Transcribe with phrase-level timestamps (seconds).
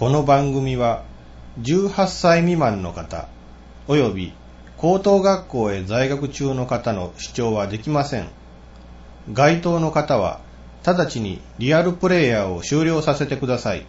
[0.00, 1.04] この番組は
[1.60, 3.28] 18歳未満の方
[3.86, 4.32] 及び
[4.78, 8.30] 高等学校へ在学中の方の視聴はできません。
[9.34, 10.40] 該当の方は
[10.86, 13.84] 直ちにリアルプレイヤーを終了させてください。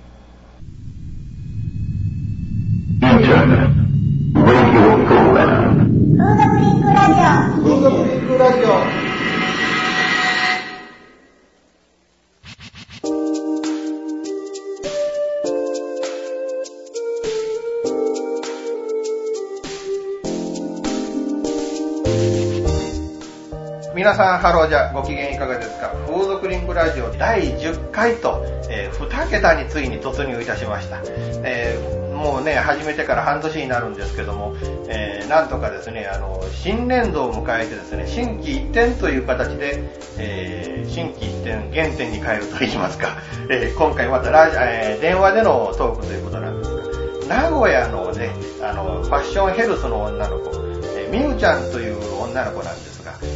[24.12, 25.88] 皆さん、ハローじゃ、ご機嫌いかがですか？
[26.06, 31.02] 風俗リンクラジオ第10回と、えー2桁についに突入いたしました。
[31.46, 34.54] えーもうね、始めてから半年になるんですけども、
[34.90, 39.82] えーなんとかですね、あの、新年度を迎えてですね、心機一転という形で、
[40.18, 43.16] えー心機一転、原点に帰ると言いますか、
[43.50, 48.32] えー今回またラジ、えー電話でのトークということなんですが、名古屋のね、
[48.62, 50.50] あの、ファッションヘルスの女の子、
[50.98, 52.91] えーみゆちゃんという女の子なんです、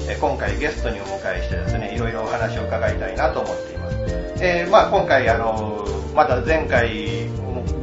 [0.07, 3.95] え今回ゲストにお迎えしてですね、いろいろお話を伺いたいなと思っています。
[4.41, 7.29] えーまあ今回、あの、まだ前回、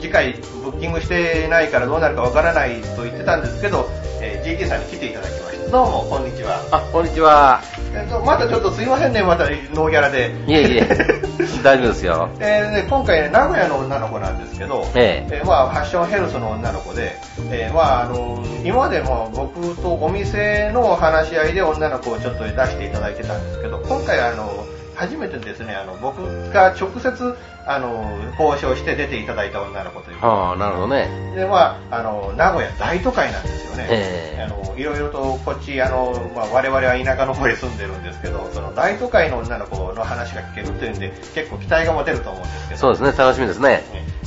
[0.00, 3.88] 次回ブッキングしてないからどうなるかわからないと言ってたんですけど、
[4.20, 5.70] えー GT さんに来ていただきました。
[5.70, 6.60] どうも、こんにちは。
[6.70, 7.71] あ、こんにちは。
[7.94, 10.34] えっと、またちょっとすいませんね、またノーギャラで。
[10.46, 10.80] いえいえ、
[11.62, 12.28] 大丈夫ですよ。
[12.40, 17.16] えーね、今回、名古屋の女の子なんですけど、ええーまあ、ファッションヘルスの女の子で、
[17.50, 24.64] えーまあ、あの今までも僕とお店の話し合いで女の子をちょっと出していただいてたんですけど、今回あの
[25.02, 26.22] 初めてですね、あの僕
[26.52, 27.36] が直接
[27.66, 28.04] あの
[28.38, 31.32] 交渉して出ていただいた女の子ということはあ、なるほどね。
[31.34, 33.86] で、まあ、あの、名古屋大都会なんですよね。
[33.90, 42.80] ええあの、いろいろとこっち、あの、まあ、我々は田舎の方へ住んでるんですけど、その大都会の女の子の話が聞けるっていうんで、結構期待が持てると思うんですけど。
[42.80, 43.82] そうですね、楽しみですね。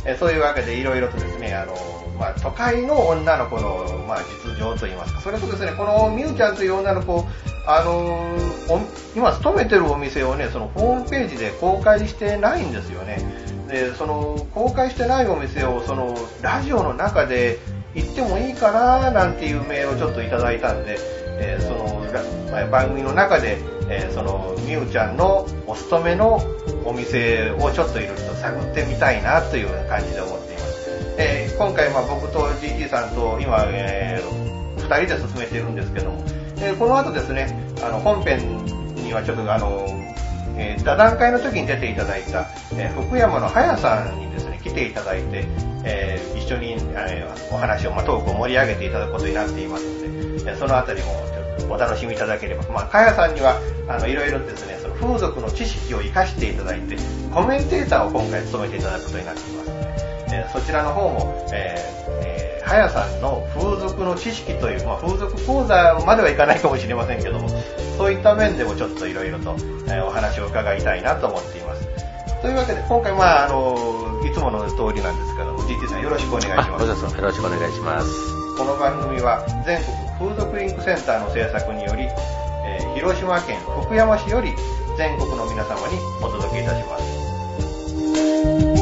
[0.06, 1.74] えそういうわけでいろいろとですね、あの、
[2.18, 7.26] まあ、都会の女の子の、まあ、実情といいますか、それとですね、このみゆちゃんという女の子、
[7.68, 8.38] あの
[9.16, 13.20] 今勤めてるお店をね、そのホームページで公開してないんですよね。
[13.68, 17.58] で、その公開してないお店を、そのラジオの中で
[17.96, 20.98] 行ってもいいかななんていうメールをちょっといただいたんで、
[21.40, 22.06] えーその
[22.52, 23.58] ま番組の中で、
[23.90, 26.40] えーそのみゆちゃんのお勤めの
[26.86, 30.55] お店をちょっといろいろと探ってみたいなという感じで思って。
[31.18, 34.22] えー今回、まあ、僕と GT さんと今、え
[34.78, 36.22] 2人で進めているんですけども、
[36.58, 38.66] えーこの後ですね、あの本編
[38.96, 39.86] にはちょっとあの、
[40.58, 45.46] えー座談会の時に出ていただいた、えー福山の早さんにですね、来ていただいて、
[45.86, 51.14] えー一緒に、えーお話を、まあ、トークを盛り上げていただくことになっていますので、えーそのあたりも
[51.70, 52.64] お楽しみいただければ。
[52.72, 56.96] まあ、かやさんには、あの、いろいろですね、その風俗の知識を活かしていただいて、
[57.34, 59.85] コメンテーターを今回務めていただくことになっています、
[60.32, 67.48] えーそちらの方も、えーえーはやさんの風俗の知識という、まあ、風俗講座まではいかないかもしれませんけども、
[67.96, 69.56] そういった面でもちょっといろいろと、
[69.88, 71.86] えーお話を伺いたいなと思っています。
[72.42, 76.86] というわけで、今回、まあ、あの、いつもの通りなんですけども、GT さんよろしくお願いしあ、ます。
[76.86, 78.08] どうぞよろしくお願いします。
[78.58, 82.04] この番組は全国風俗リンクセンターの制作により、
[82.66, 84.54] えー広島県福山市より
[84.98, 88.75] 全国の皆様にお届けいたします。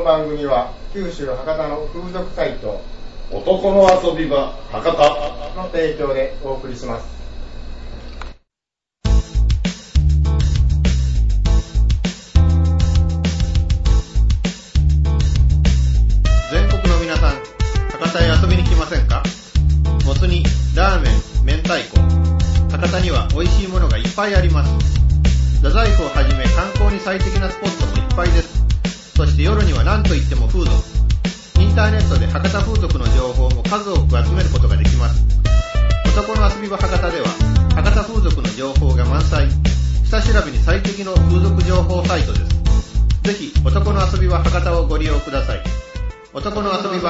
[0.00, 2.80] の番組は九州博多の風俗サイト
[3.30, 7.19] 男の遊び場博多の提供でお送りします。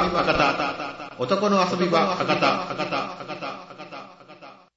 [0.01, 1.13] 場博多。
[1.19, 2.35] 男の遊び場博多。
[2.35, 2.97] 博多。
[2.97, 3.47] 博多。
[3.47, 4.71] 博多。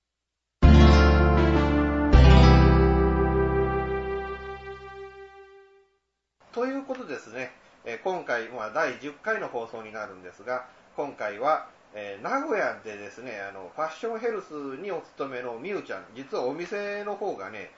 [6.52, 7.52] ということですね、
[7.86, 10.66] えー今回、まあ、第10回の放送になるんですが、
[10.98, 17.72] 今回は、えー名古屋でですね、あの、ファッションヘルスにお勤めのみゆちゃん、実はお店の方がね、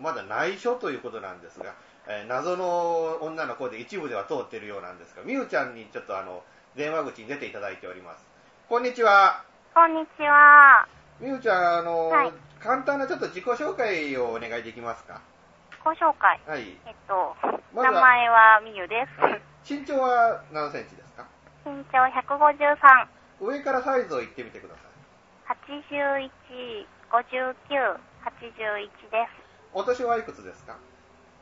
[0.00, 1.74] まだ内緒ということなんですが、
[2.08, 6.42] えー謎の女の子で一部では通ってるようなんですが、みゆちゃんにちょっとあの、
[6.78, 8.24] 電話口に出ていただいております。
[8.68, 9.42] こんにちは。
[9.74, 10.86] こんにちは。
[11.18, 12.32] みゆちゃん、あの、はい
[12.62, 15.20] 簡単なちょっと自己紹介をお願いできますか？
[15.84, 16.38] ご紹介。
[16.46, 16.78] はい。
[16.86, 17.34] えっと、
[17.74, 19.20] ま名前はみゆです。
[19.20, 21.26] はい身長は何センチですか？
[21.66, 24.80] 身長153、上からサイズを言ってみてくださ
[25.50, 25.62] い。
[25.82, 26.30] 81、
[27.10, 29.26] 59、81で
[29.74, 30.76] お年はいくつですか？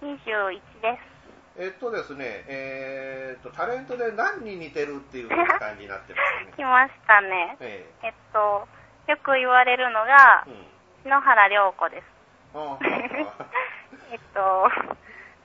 [0.00, 0.04] す。
[0.06, 1.15] 21です。
[1.58, 6.52] えっとですね、えーっと、タレントで何に似てるっていう感じになってますね。
[6.56, 7.56] 来ましたね。
[7.60, 8.68] ええっと、
[9.08, 10.56] よく言われるのがえ、うん。
[11.04, 12.16] 篠原涼子です。
[14.12, 14.68] えっと、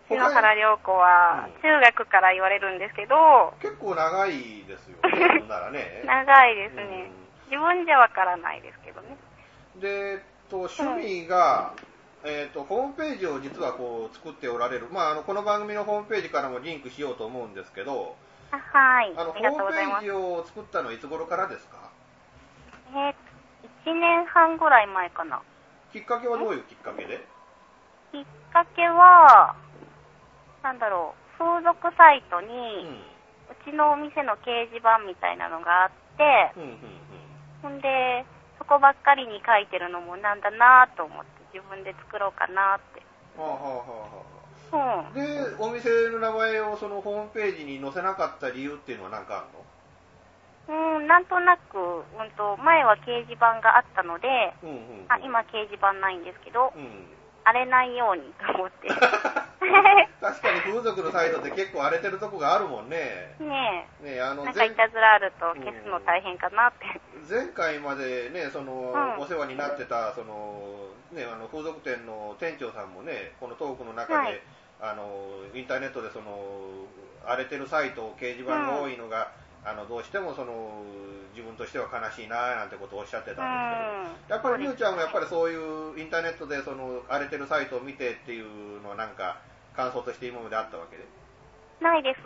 [0.10, 6.04] 篠原涼子はうん中学から言われるんですけど、結構長いですよね、 ならね。
[6.06, 7.12] 長いですね。
[7.50, 9.18] 自分じゃわからないですけどね。
[9.76, 10.20] で、えっ
[10.50, 11.74] と、趣味が、
[12.24, 14.88] えっと、ホームページを実はこう作っておられる。
[14.92, 18.16] まあ、あの、この番組のホームページからもリンクしようと思うんですけど、
[18.52, 19.14] あはい。
[19.18, 20.12] あの、ホームページ。
[20.12, 21.90] を作ったのはいつ頃からですか？
[22.94, 25.42] えー、1年半ぐらい前かな。
[25.94, 27.26] きっかけはどういうきっかけで？
[28.12, 29.56] きっかけは、
[30.64, 32.48] なんだろう、風俗サイトうに、
[32.86, 33.02] ん。
[33.50, 36.78] うちのお店の掲示板みたいなのがあって、うん、うん、
[37.64, 38.26] ほんで、
[38.60, 43.04] そこばっかりに書いてるのもなんだなと思って、自分で作ろうかなって。
[43.38, 43.44] うん。
[43.44, 43.84] はあ、はあ、は
[44.72, 45.12] あ、はあ。
[45.12, 45.14] うん。
[45.14, 49.66] で、お店の名前をそのホームページに載せなかった理由っていうのは何かあるの？
[50.72, 55.06] うん、なんとなく、うんと、前は掲示板があったので、うんうんうん。
[55.10, 57.08] あ、今掲示板ないんですけどう、ん。
[57.44, 58.88] 荒れないようにと思って。
[60.22, 63.36] 確かに風俗のサイトって結構荒れてるとこがあるもんね。
[63.40, 67.02] ねねあえ、のなんかいたずらあると消すの大変かなって。
[67.30, 74.42] 前回までね、その、うんお世話になってた、その、ね、あの、風俗店の店長さんもね、このトークの中で、はい
[74.82, 75.06] あの、
[75.54, 76.42] インターネットでその、
[77.24, 79.32] 荒れてるサイト、掲示板が多いのが、
[79.64, 80.84] あの、どうしてもその、
[81.36, 89.38] 自分としては悲しいな、なんてことをおっしゃってたんですけど、やっぱりみゆちゃんもやっぱりそういうインターネットでその、荒れてるサイトを見てっていうのはなんか、
[89.76, 91.06] 感想として今まであったわけで？
[91.80, 92.20] ないです。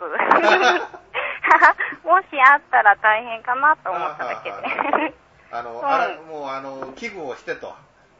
[2.04, 5.14] もしあったら大変かなと思っただけで。
[5.52, 7.74] あの、うんあらもうあの、危惧をしてと、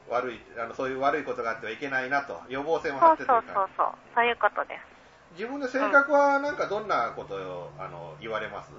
[0.09, 3.89] 悪い、あの、そういう悪いことがあってはいけないなと、予防線を張そうそうってというか、そうそう。
[4.15, 4.81] そういうことです。
[5.33, 8.71] 自分の性格はなんかどんなことを、あの、言われます？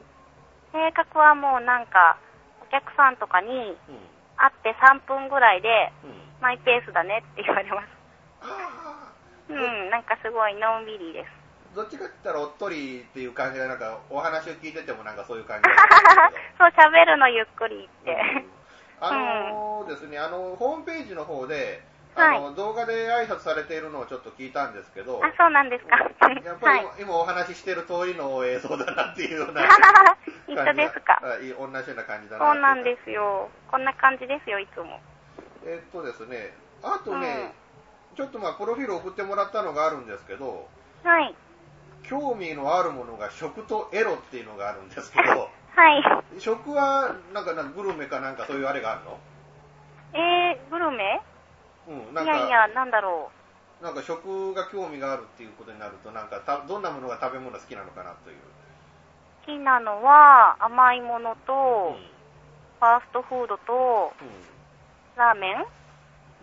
[0.71, 2.17] 性格はもうなんか、
[2.61, 3.99] お客さんとかにうん。
[4.37, 6.13] 会って3分ぐらいで、うん。
[6.41, 7.87] マイペースだねって言われます。
[8.41, 9.13] あ
[9.49, 11.29] うん、なんかすごいのんびりです。
[11.73, 15.69] あ、どっちかって言ったらおっとりっていう感じが、なんか、お話を聞いててもなんかそういう感じ
[16.59, 18.11] そう、喋るのゆっくりって。
[18.11, 18.57] うん
[18.99, 21.83] あのーですね、あの、ホームページの方で、
[22.19, 25.97] あの、動画で挨拶されているのをちょっと聞いたんですけど、あ、そうなんですか。
[25.97, 26.87] やっぱり今,、はい。
[26.99, 29.63] 今お話ししてる通りの映像だなっていうような
[30.47, 31.19] 一緒ですか？
[31.21, 32.83] はい同じような感じだなそうなんす。
[32.85, 33.49] ですよ。
[33.69, 34.99] こんな感じですよ、いつも。
[35.65, 36.53] えっとですね、
[36.83, 37.53] あとね、
[38.15, 40.67] ちょっとまあ、プロフィール送ってもらったのがあるんですけど、
[41.03, 41.35] はい。
[42.03, 46.03] 興味のあるものが食とエロっていうのがあるんですけど、 はい。
[46.39, 49.19] 食は、なんか、なんかグルメかなんかそういうあれがあるの？
[50.13, 51.21] えー、グルメ？
[51.87, 53.31] うん、んか、やいや、なんだろ
[53.81, 58.37] なんか食が興味があるっていうことになると、なんかた、どんなものが食べ物好きなのかなという。
[58.37, 58.39] う。
[59.45, 62.17] 好きなのは、甘いものと、うん
[62.77, 64.29] ファーストフードと、うん
[65.17, 65.65] ラーメン？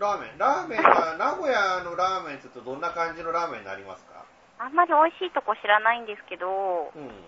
[0.00, 0.38] ラーメン。
[0.38, 4.24] ラーメンは、 名古屋のラーメンって言うとどんな感じのラーメンになりますか？
[4.58, 7.24] あんまり美味しいとこ知らないんですけど、うん。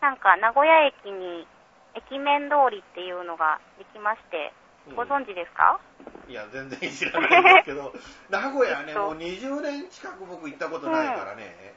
[0.00, 1.46] なんか名古屋駅に
[1.94, 5.80] 駅麺通りっていうのができまして、うんご存知ですか、
[6.28, 7.92] いや、全然知らないんですけど、
[8.30, 9.00] 名古屋ね、えっと。
[9.00, 11.74] もう20年近く僕行ったことないからね。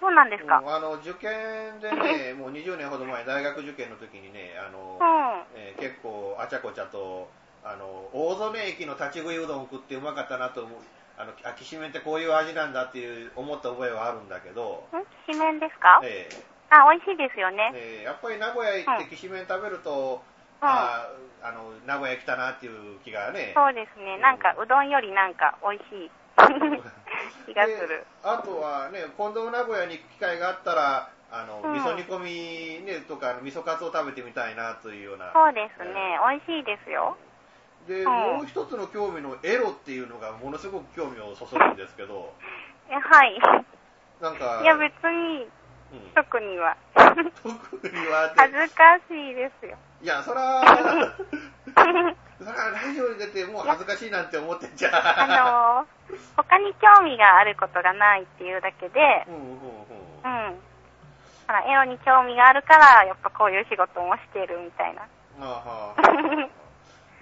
[0.00, 0.62] そうなんですか？
[0.64, 5.58] あの、受験でね、 もう20年ほど前、大学受験の時にね、あの、うん。
[5.58, 7.28] えー結構あちゃこちゃと、
[7.64, 10.80] あの、大曽根駅の立ち食いうどんを食ってうまかったなと思う。
[11.18, 15.00] あの、あ、きしめんってこういう味なんだっていう思った覚えはあるんだけど、ん？
[15.26, 16.00] きしめんですか？
[16.02, 16.28] え
[16.70, 17.70] あ、美味しいですよーね。
[17.74, 19.10] えーやっぱり名古屋行ってうん。
[19.10, 23.52] きしめん食べると、うんあーあの、名古屋来たなっていう気がね。
[23.54, 24.18] そうですね。
[24.18, 26.10] なんか、うどんよりなんか美味しい
[27.46, 28.06] 気がするで。
[28.22, 35.32] あとはね、今度名古屋に行く機会があったら、あの、うん味噌煮込みね、とか、味噌カツを食べてみたいなというような。
[35.32, 36.18] そうですね。
[36.28, 37.16] 美味しいですよ。
[37.86, 42.34] で、うんもう一つの興味のエロっていうのがものすごく興味をそそるんですけど、
[42.90, 43.38] えはい。
[44.20, 45.48] なんか、いや、別に、
[45.92, 46.76] うん特には。
[46.94, 49.76] 特には恥ずかしいですよ。
[50.02, 50.62] いや、そら、
[52.38, 54.92] それはラジオに出てもう恥ずかしいなんて思ってんじゃん。
[54.94, 60.48] あのー、他に興味があることがないっていうだけで、うんうんうん。
[60.50, 60.58] うん。
[61.46, 65.02] ほら、エロに興味があるから、やっぱこういう仕事もしてるみたいな。
[65.02, 65.08] は
[65.40, 66.66] あはあ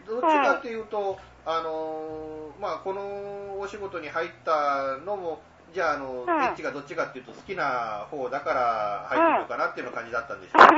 [0.06, 5.40] どっちかっていうと、あのーまあ、このお仕事に入ったのも、
[5.72, 10.68] じゃあ、あの、んエッチがどっちかっていうと好きな方だから入ってるのかなっていう感じだったんでしょうか。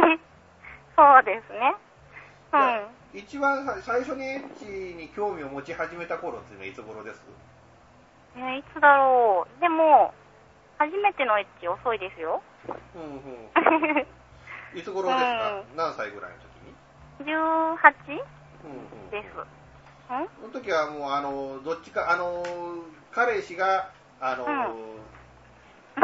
[0.96, 1.74] そうですね。
[3.14, 7.20] 一番さ最初にエッチに興味を持ち始めた頃っていうのはいつ頃です？
[8.36, 9.60] えーいつだろう。
[9.60, 10.12] でも、
[10.78, 12.42] 初めてのエッチ遅いですよ。
[12.94, 13.06] うんう
[14.76, 14.78] ん。
[14.78, 18.20] いつ頃ですか、 う何歳ぐらいの時に？18?
[18.64, 19.10] うんうん。
[19.10, 20.12] です。
[20.12, 20.28] ん？
[20.40, 22.44] その時はもう、あの、どっちか、あの、
[23.12, 23.88] 彼氏が、
[24.20, 24.46] あの、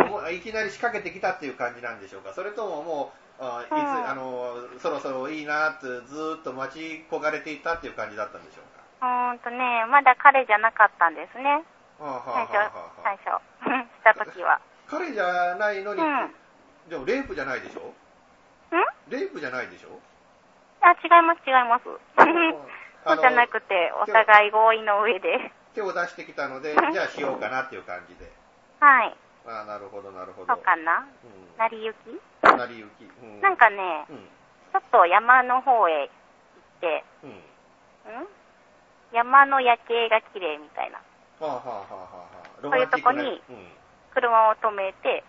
[0.09, 2.33] もういきなり仕掛けてきたっていう感じなんでしょうか？
[2.33, 8.65] それとももう、あいつ、うんあの、そろそろいいなってずーっと待ち焦がれていたっていう感じだったんでしょう
[9.01, 9.07] か？
[9.07, 11.65] うーんとね、まだ彼じゃなかったんですね。
[11.99, 13.43] はあはあ最初はあは、最初、
[13.99, 14.61] した時は。
[14.89, 16.35] 彼じゃないのに、うん
[16.91, 17.95] でもレイプじゃないでしょ？
[18.75, 18.83] ん？
[19.09, 20.01] レイプじゃないでしょ？
[20.83, 21.85] あ、違います、違います。
[23.05, 25.53] あそうじゃなくて、お互い合意の上で。
[25.75, 28.31] 手を出してきたので、じゃあしようかなっていう感じで。
[28.81, 29.17] はい。
[29.47, 30.55] ああ、なるほど、なるほど。
[30.55, 31.07] そうかな？
[31.25, 31.59] うん。
[31.59, 32.21] 成り行き？
[32.43, 33.05] 成り行き。
[33.23, 33.41] うん。
[33.41, 34.17] なんかね、うん。
[34.73, 36.11] ちょっと山の方へ行っ
[36.81, 37.31] て、うん。
[37.31, 38.27] ん？
[39.13, 40.99] 山の夜景が綺麗みたいな。
[41.41, 42.27] はあはあはあは
[42.59, 43.43] あそういうとこに
[44.15, 45.25] 車を止めて。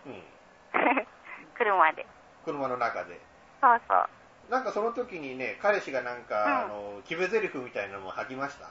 [1.58, 2.06] 車で。
[2.46, 3.20] 車の中で。
[3.62, 4.52] そうそう。
[4.52, 8.68] なんかその時にね、彼氏がなんか、うんあの、決め台詞みたいなのも吐きました？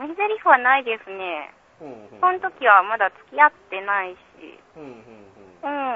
[0.00, 1.52] メリゼリフはないですね。
[2.20, 4.18] その時はまだ付き合ってないし、
[4.76, 5.02] うん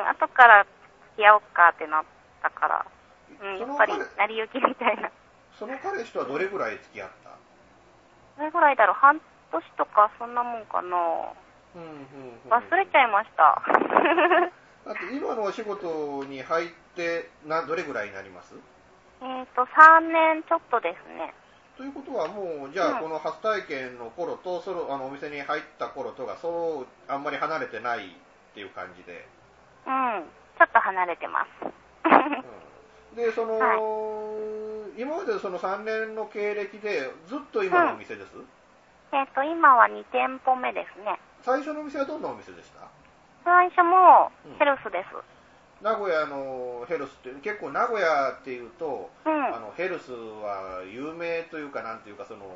[0.09, 0.65] 後から
[1.15, 2.05] 付き合おうかってなっ
[2.43, 2.87] たから、
[3.43, 5.11] うん、やっぱり彼成り行きみたいな。
[5.59, 7.31] その彼氏とはどれぐらい付き合った？
[8.39, 8.97] どれぐらいだろう？
[8.97, 9.21] 半
[9.53, 10.89] 年とかそんなもんかな
[11.77, 11.89] うんうん
[12.45, 12.53] うん。
[12.53, 13.63] 忘れちゃいました。
[14.87, 18.55] だって今のお仕事に入って、な、どれぐらいになります？
[19.23, 21.35] えっと、3年ちょっとですね。
[21.77, 29.29] ということはもう、じゃあうんこの初体験の頃と、そのあのお店に入った頃とが、そう、あんまり離れてないっていう感じで。
[29.87, 30.25] うん、
[30.59, 31.65] ちょっと離れてます。
[31.65, 32.67] うん
[33.17, 33.77] で、その、 は
[34.97, 38.37] 今までその3年の経歴で、ずっと今のお店です、
[39.13, 41.19] えっと、今は2店舗目ですね。
[41.43, 42.81] 最初のお店はどんなお店でした？
[43.45, 45.36] 最初もうんヘルスです。
[45.83, 49.55] 名古屋のヘルスって、結構名古屋っていうと、うん。
[49.55, 52.47] あのヘルスは有名というか、なんていうか、その、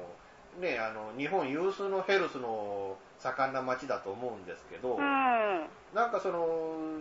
[0.58, 5.00] ね、あの日本有数のヘルスの盛んな街だと思うんですけど、うん。
[5.94, 7.00] なんかその、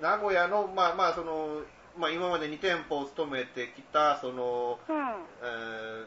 [0.00, 1.60] 名古屋の、まあまあ、その、
[1.96, 4.96] まあ今まで2店舗を務めてきた、その、うん。
[5.42, 5.44] え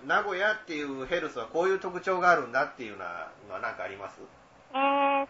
[0.04, 3.30] ー名古屋っていうヘルスはこういう特徴があるんだっていうのは
[3.62, 4.20] 何かあります？
[4.74, 5.28] えー、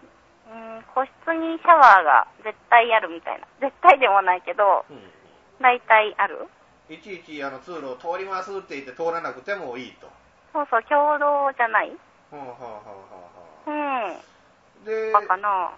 [0.47, 3.47] うん、個室にシャワーが絶対あるみたいな。
[3.59, 5.11] 絶対でもないけど、うん。
[5.59, 6.47] 大体ある
[6.89, 10.07] いちいちあの通路を通りますって言って通らなくてもいいと。
[10.53, 11.91] そうそう、共同じゃない
[12.31, 12.95] はあはあは
[13.67, 14.85] あうはあん。
[14.85, 15.71] で、バカな。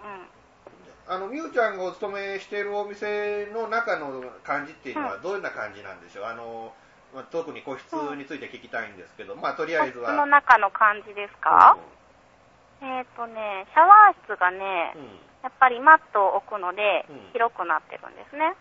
[1.07, 6.75] あの、みゆちゃんがお勤めしているお店の中の感じっていうのはどんな感じなんでしょう、あの、
[7.15, 9.81] まあ、特に個室について聞きたいんですけど、まあとりうん。
[9.81, 10.05] あえずは。
[10.05, 11.75] 個室の中の感じですか、
[12.81, 15.01] えっ、とね、シャワー室がね、うん。
[15.01, 18.53] うんやっぱりマットを置くのでうん、広くなってるんですね。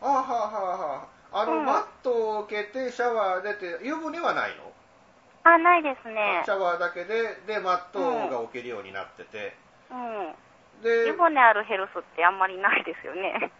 [0.00, 1.42] あはあはあはあ。
[1.42, 4.70] あの、うんマットを開けてシャワー出て、湯船はないの？
[5.42, 6.50] あ、ないですねシ。
[6.52, 9.56] ャワーだけで、で、マットが置けるようになってて。
[9.90, 10.34] うん。
[10.84, 13.50] で湯、船あるヘルスってあんまりないですよね。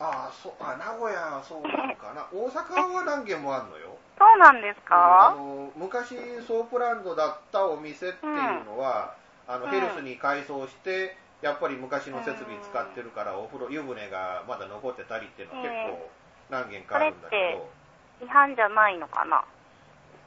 [0.00, 2.26] ああ、そう、あ、名古屋はそうなのかな。
[2.34, 3.96] 大阪は何軒もあるのよ。
[4.18, 9.14] そうなんですあか、の昔ソープランドだったお店っていうのは、
[9.48, 16.10] あのうんヘルスに改装してやっぱり昔の設備使ってるから、お風呂湯船がまだ残ってたりっていうのは結構
[16.50, 17.36] 何軒かあるんだけ
[18.20, 19.44] ど、違反じゃないのかな？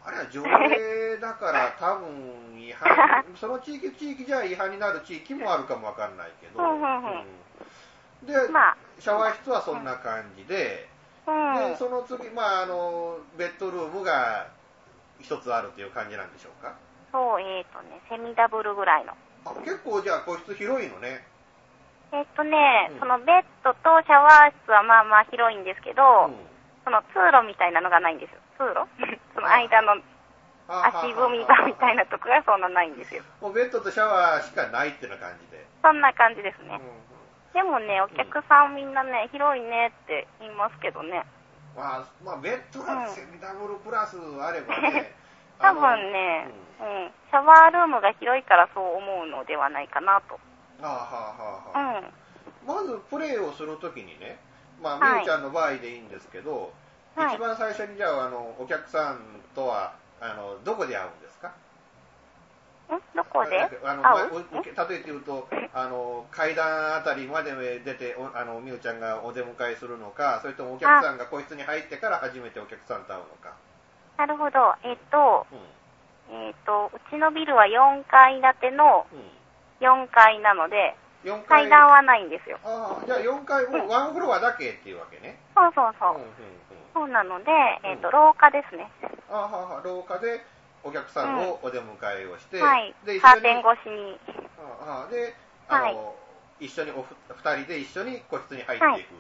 [0.03, 6.63] あれは条例だから 多分違反その地域地域じゃ違反になる地域もあるかもわかんないけど、
[8.23, 10.87] で、まあ、シャワー室はそんな感じで、
[11.27, 11.53] うん。
[11.71, 14.47] でその次、まあ、あのベッドルームが
[15.19, 16.73] 一つあるという感じなんでしょうか？
[17.12, 19.13] そう、えっ、とね、セミダブルぐらいの。
[19.46, 21.25] あ結構じゃあ個室広いのね。
[22.12, 26.36] えっ、とね、うんそのベッドとシャワー室はまあまあ広いんですけど、うん
[26.84, 28.41] その通路みたいなのがないんですよ。
[28.58, 28.89] 通路？
[29.36, 30.01] その間の
[30.68, 33.22] 足踏み場みたいなとこがそんなないんですよ。
[33.39, 35.63] もうベッドとシャワーしかないってな感じで。
[35.84, 36.80] そんな感じですね。
[36.82, 37.12] うん
[37.53, 41.25] でもね、お客さんみんなね、広いねって言いますけどね。
[41.75, 45.13] まあ、まあ、ベッドがセミダブルプラスあればね、
[45.62, 46.48] 多分ね、
[46.80, 50.39] うん、シャワールームが広いからそう思うのではないかなと。
[50.82, 52.01] あはあはあはあ、
[52.65, 52.75] うん。
[52.75, 54.39] まずプレーをするときにね、
[54.82, 55.13] まあ、はい。
[55.13, 56.74] みゆちゃんの場合でいいんですけど、
[57.15, 57.36] はい。
[57.36, 59.20] 一番最初にじゃあ、あの、お客さん
[59.53, 61.50] とは、あの、どこで会うんですか？
[61.50, 61.51] ん？
[63.15, 63.70] どこで？
[63.84, 64.03] あの、
[64.89, 73.53] 例えて言うと、あの、階段あたりまで出て、おあの、みゆちゃんがお出迎えするのか、それともお客さんが個室に入ってから初めてお客さんと会うのか。
[74.21, 74.77] なるほど。
[74.85, 75.55] えっと、う
[76.29, 76.45] ん。
[76.45, 79.25] えっと、うちのビルは4階建てのうん。
[79.81, 80.93] 4階なので、
[81.25, 81.65] 4階。
[81.65, 82.59] 階段はないんですよ。
[82.63, 85.41] ああ、じゃあ4階もワンフロアだけっていうわけね。
[85.57, 86.13] そうそうそう。
[86.13, 86.33] うんうんうん。
[86.93, 87.49] そうなので、
[87.83, 88.91] えっと、廊下ですね。
[89.27, 90.45] あはは廊下で
[90.83, 93.15] お客さんをお出迎えをして、はいで。
[93.15, 94.19] 一カーテン越しに。
[94.85, 95.33] ああで
[95.67, 95.97] あの、はい
[96.61, 99.17] 一緒におふ二人で一緒に個室に入っていく、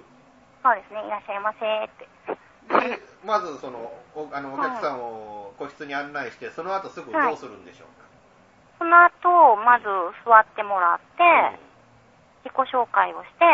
[0.61, 1.01] そうですね。
[1.07, 2.07] いらっしゃいませって。
[2.79, 7.87] で まずそのおあのお客さんを個室に案内してその後すぐどうするんでしょう
[8.81, 9.85] その後、まず
[10.25, 11.53] 座ってもらって、か、
[12.41, 13.45] 自己紹介をして、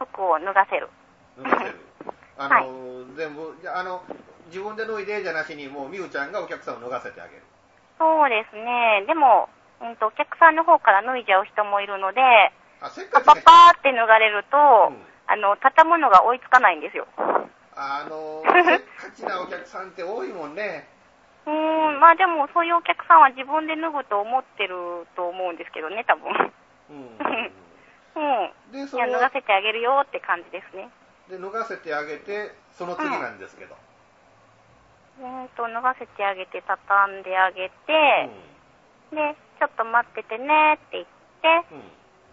[0.00, 0.88] 服を脱がせる。
[1.36, 1.76] 脱がせる。
[2.40, 4.00] あの、全部じゃああの
[4.46, 7.42] 自分で脱いでじゃなしにもうみゆちゃんがお客さんを脱がせてあげる。
[7.98, 9.04] そうですね。
[9.06, 9.50] でも、
[9.82, 12.22] うんと、お客さんの方から脱いじゃう人もいるので、
[12.80, 13.42] あせっパパかちね。
[13.44, 14.56] パーって脱がれると、
[14.88, 15.06] うん。
[15.26, 17.06] あの、畳むのが追いつかないんですよ。
[17.82, 20.88] あのせっかちなお客さんって多いもんね
[21.46, 26.30] うーん、まあでも、そういうお客さんは自分で脱ぐと思ってると思うんですけどね、多分。
[26.90, 27.18] うん
[28.14, 28.20] う
[28.70, 28.72] ん。
[28.72, 30.90] でその脱がせてあげるよって感じですね。
[31.28, 33.74] で脱がせてあげてその次なんですけど、
[35.18, 38.30] うーんと、脱がせてあげて、畳んであげて、
[39.10, 41.06] で、ちょっと待っててねって言っ
[41.42, 41.84] て、うんうん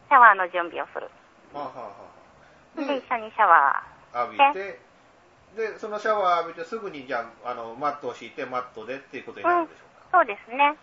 [0.09, 1.05] シャワーの準備をする。
[1.53, 2.09] はあはあは
[2.77, 3.85] あで、一緒にシャワ
[4.25, 4.88] 浴びて
[5.55, 10.21] でそのシャワー浴びてすぐにじゃああのマットを敷いてマットでっていうことになるんでしょうか、ー。
[10.21, 10.75] そうですね。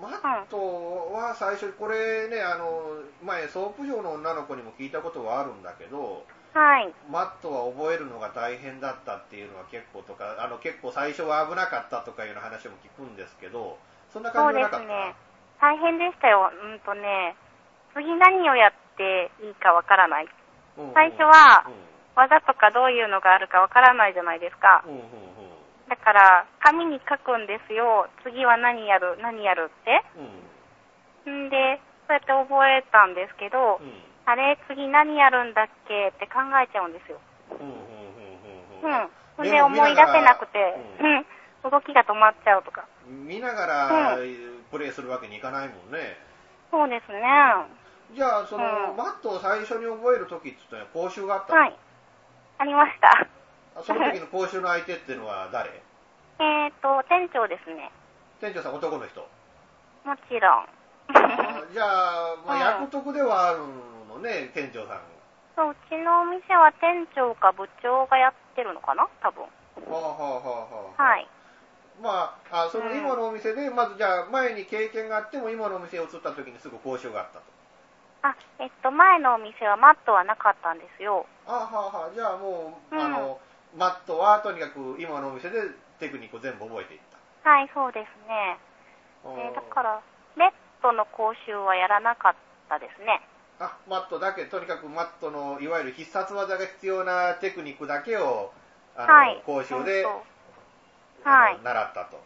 [0.00, 6.92] マットは最初これねあの前ソープ嬢の女の子にも聞いたことはあるんだけどはい。
[7.10, 13.78] マットは覚えるのが大変だったっていうのは結構とかあの結構最初は危なかったとかいうような話も聞くんですけど
[14.12, 14.86] そんなそう感じはなかった？
[14.86, 15.14] ですね。
[15.60, 16.50] 大変でしたよ。
[16.52, 17.34] うんとね、
[17.94, 20.28] 次何をやっていいかわからない。
[20.76, 21.72] うんうん最初はうん
[22.16, 24.82] 技とかどういうのがあるかわからないじゃないですか。
[24.86, 25.02] うんうん
[25.88, 28.08] だから、紙に書くんですよ。
[28.24, 30.02] 次は何やる、何やるって。
[31.24, 37.20] うんんで、そうやって覚えたんですけど、うんあれ、次何やるんだっけって考えちゃうんですよ。
[37.52, 39.06] うんうん
[39.38, 41.70] うんで思い出せなくて、うん。
[41.70, 42.84] 動きが止まっちゃうとか。
[43.06, 44.18] 見ながら
[44.70, 46.18] プレイするわけにいかないもんね。
[46.72, 47.22] そうですね。
[48.12, 51.60] じゃあ、その、うんマットを最初に覚えるときって言ったら講習があったの？
[51.60, 51.76] はい。
[52.58, 53.26] ありました。
[53.82, 55.70] その時の講習の相手っていうのは誰？
[56.38, 57.90] えっと、店長ですね。
[58.40, 59.20] 店長さん男の人？
[59.20, 60.66] もちろん。
[61.08, 63.58] あじゃあ、まあ、うん役得ではある
[64.08, 65.00] のね、店長さん。
[65.54, 69.44] そう、うちのお店は店長か部長がやってるのかな多分。
[69.44, 69.48] は
[69.88, 71.02] あはあはあはあ。
[71.02, 71.28] はい。
[72.02, 77.44] まあ、あそのうん今のお店で、まずじゃあ、前に経験があっても、今のお店に移った時にすぐ講習があったと。
[78.22, 81.26] あ、えっと、前のお店はマットはなかったんですよ。
[81.46, 83.40] あはあはあ、じゃあもう、うんあの、
[83.76, 85.60] マットはとにかく今のお店で
[85.98, 87.18] テクニックを全部覚えていった。
[87.48, 88.58] はい、そうですね。
[89.36, 90.02] えーだから、
[90.36, 90.52] レッ
[90.82, 92.34] ドの講習はやらなかっ
[92.68, 93.22] たですね。
[93.58, 98.52] あ、マットだけ、とにかくマットのいわゆる必殺技が必要なテクニックだけを、
[98.96, 99.42] あの、はい。
[99.46, 100.12] 講習で、そう
[101.24, 102.20] あのはい習ったと。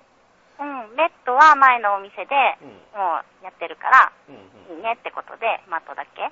[0.60, 2.76] そううん、レッドは前のお店でうん。
[2.92, 6.28] もうやってるから、うんいいねってことで、マットだけ。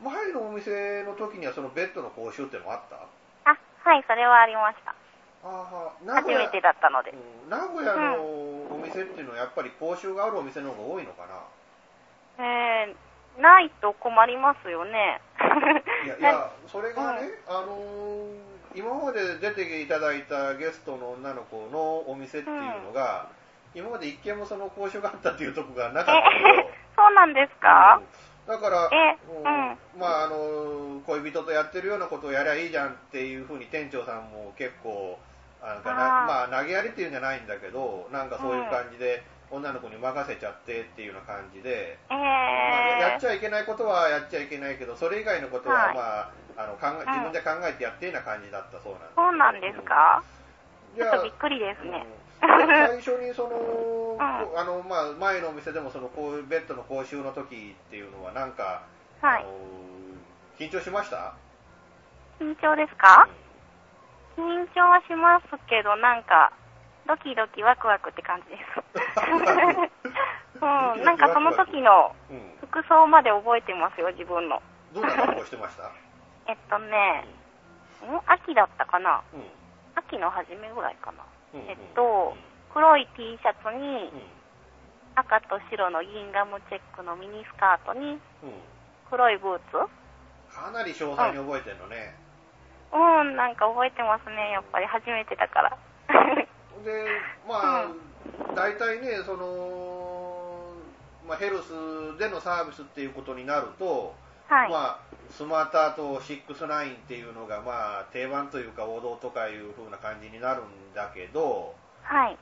[0.00, 0.12] うん。
[0.12, 2.96] 前のお店の時にはそのベッドの講習ってのもあった？
[3.50, 4.94] あ、はい、それはありました。
[5.44, 7.10] あ初めてだったので。
[7.10, 8.14] うん名古屋の
[8.70, 11.26] お店っていうのはやっぱり講習があるお店の方が多いのか
[12.38, 12.44] な？
[12.44, 15.20] えー、ないと困りますよね。
[16.06, 23.28] いや、いや、 それがね、あのー今まで出ていただいたゲストの女の子のお店っていうのが、
[23.74, 28.00] 今まで一件もその講習があったっていうとこがなかったけど、え、 そうなんですか、
[28.46, 28.52] うん。
[28.52, 29.70] だから、えうん。
[29.70, 29.78] うん。
[29.98, 35.18] まああの恋人とやってるようなことをやりゃいいじゃんっていうふうに店長さんも結構
[35.60, 36.50] あかなあー。
[36.50, 45.94] まあ投げやりっていうんじゃないんだけどなんかそういう感じで、女の子に任せちゃってっていうような感じで、えまあ、やーっちゃいけないことはやっちゃいけないけどそれ以外のことは、はい。
[45.94, 50.22] まああの考え自分で考えてやってような感じだったそうなんですそうなんですか、
[50.96, 52.04] ちょっとびっくりですね。
[52.42, 53.56] うん最初にその、
[54.18, 58.82] んあのまあ、前のお店でもそのこういうベッドの講習の時っていうのはなんか、
[59.20, 59.46] はい。
[60.58, 61.34] 緊張しました？
[62.40, 63.28] 緊張ですか？
[64.36, 64.42] 緊
[64.74, 66.52] 張はしますけど、なんか、
[67.06, 68.82] ドキドキワクワクって感じです。
[70.62, 70.64] う
[70.98, 72.52] ん、なんかその時のうん。
[72.68, 74.62] 服装まで覚えてますよ、自分の。
[74.94, 75.90] どんな格好してました？
[76.48, 77.24] えっとね、
[78.06, 78.20] ん？
[78.26, 79.22] 秋だったかな？
[79.34, 79.42] うん。
[79.94, 81.22] 秋の初めぐらいかな。
[81.54, 82.34] うんえっと、
[82.72, 84.42] 黒い T シャツにうん。
[85.14, 88.18] 赤と白のギンガムチェックのミニスカートにうん。
[89.10, 89.72] 黒いブーツ
[90.52, 92.14] かなり詳細に覚えてんのね。
[92.92, 95.78] うん、なんか覚えてますね、やっぱり初めてだから。
[96.84, 97.06] で、
[97.48, 97.86] まあ、
[98.54, 100.72] 大体ね、その、
[101.26, 104.14] まあ、ヘルスでのサービスっていうことになると、
[104.52, 104.70] はい。
[104.70, 104.98] まあ、
[105.30, 112.36] スマーターと69っていうのが、まあ、定番というか王道とかいう風な感じになるんだけど、はい。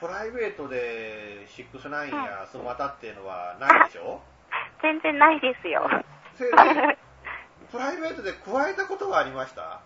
[0.00, 4.22] プライベートで69やスマタっていうのはないでしょ、
[4.80, 5.82] 全然ないですよ。
[7.70, 9.82] プライベートで加えたことがありました？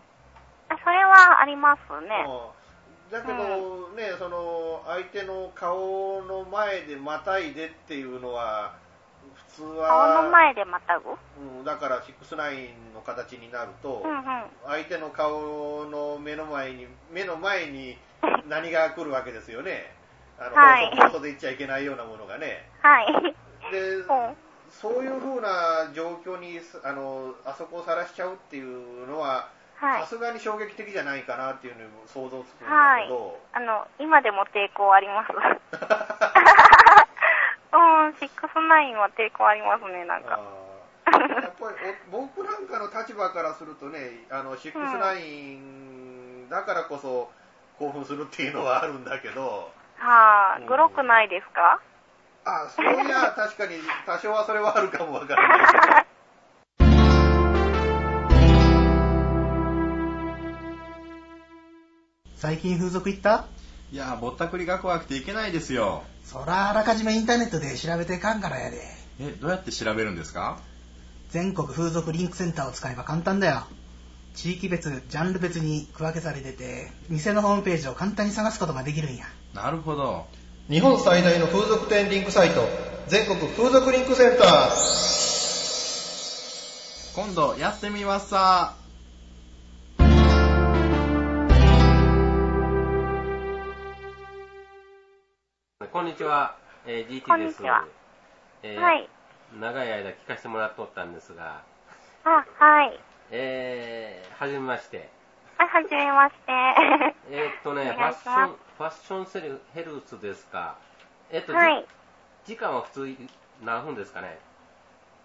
[0.68, 2.24] それはありますね。
[2.28, 2.64] うん
[3.10, 8.76] だけど、ね、その相手の顔の前でまたいでっていうのは、
[9.56, 11.10] 普通は、顔の前でまたぐ？
[11.10, 14.24] うん、だから69の形になると、うんうん。
[14.66, 17.96] 相手の顔の目の前に、目の前に
[18.48, 19.94] 何が来るわけですよね。
[20.38, 20.90] あの、はい
[21.22, 22.68] で言っちゃいけないようなものがね。
[22.82, 23.06] はい。
[23.70, 24.06] で、うん。
[24.70, 30.06] そういう風な状況に、あの、あそこを晒しちゃうっていうのは、はいさ。
[30.08, 33.38] すがに衝撃的じゃないかなっていうのを想像つくんだはいけど、。
[33.52, 35.32] あの、今でも抵抗あります。
[38.24, 40.38] うん、69は抵抗ありますね、なんか。
[41.06, 41.76] やっぱり
[42.12, 47.30] お僕なんかの立場からするとね、あの69だからこそ
[47.78, 50.66] 興奮するっていうのはあるんだけど、はあ、うん。
[50.66, 51.80] グロくないですか？
[52.46, 55.66] あそういや、 確かに多少はそれはあるかもわからない。
[55.66, 55.84] けど。
[62.36, 63.46] 最近風俗行った？
[63.94, 66.02] いや、ぼったくりが怖くていけないですよ。
[66.24, 68.82] そらあらかじめインターネットで調べてかんからやで。
[69.20, 70.58] え、どうやって調べるんですか？
[71.30, 73.62] 全国風俗リンクセンターを使えば簡単だよ。
[74.34, 79.26] 地域別、ジャンル別に区分けされてて、店のホームページを簡単に探すことができるんや。
[79.54, 80.26] なるほど。
[80.68, 82.68] 日本最大の風俗店リンクサイト、
[83.06, 84.74] 全国風俗リンクセンター。
[87.14, 88.74] 今度やってみますさ。
[95.94, 97.26] こんにちは、えー、GT です。
[97.28, 97.86] こんにちは
[98.64, 99.08] えーはい。
[99.60, 101.62] 長い間聞かせてもらっとったんですが、
[102.24, 102.98] あ、はい。
[103.30, 105.08] えー、はじめまして。
[105.56, 106.52] あ、はじめまして。
[107.30, 110.74] えーっとね、おファッション、ファッションセルヘルツですか。
[111.30, 111.86] えっと、じはい。
[112.44, 113.16] 時間は普通
[113.62, 114.36] 何分ですかね？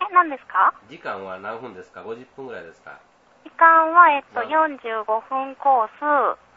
[0.07, 0.71] え、何ですか？
[0.87, 2.99] 時間は何分ですか ?50 分ぐらいですか？
[3.43, 6.03] 時間は、えっと、はい45分コース、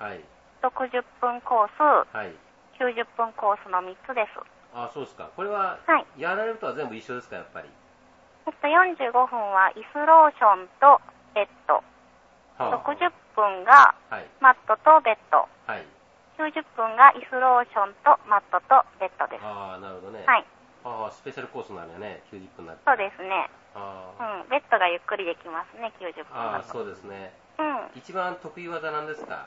[0.03, 0.20] はい。
[0.61, 1.70] 60分コー
[2.12, 2.35] ス、はい。
[2.83, 4.35] 90分コースの3つです。
[4.75, 5.31] あ、そうですか。
[5.37, 6.07] これは、はい。
[6.21, 7.71] やられるとは全部一緒ですか、やっぱり？
[8.47, 10.99] えっと、45分は椅子ローションと
[11.35, 11.79] ベッド。
[12.59, 14.27] は60分がはい。
[14.40, 15.47] マットとベッド。
[15.71, 15.87] はい。
[16.38, 19.45] 90分が椅子ローションとマットとベッドです。
[19.47, 20.25] ああ、なるほどね。
[20.27, 20.45] はい。
[20.85, 22.83] ああ、スペシャルコースなんだよね、90分になって。
[22.85, 23.49] そうですね。
[23.77, 24.49] あうーん。
[24.49, 26.73] ベッドがゆっくりできますね、90分あー、だと。
[26.73, 27.33] そうですね。
[27.59, 27.87] うん。
[27.95, 29.47] 一番得意技なんですか？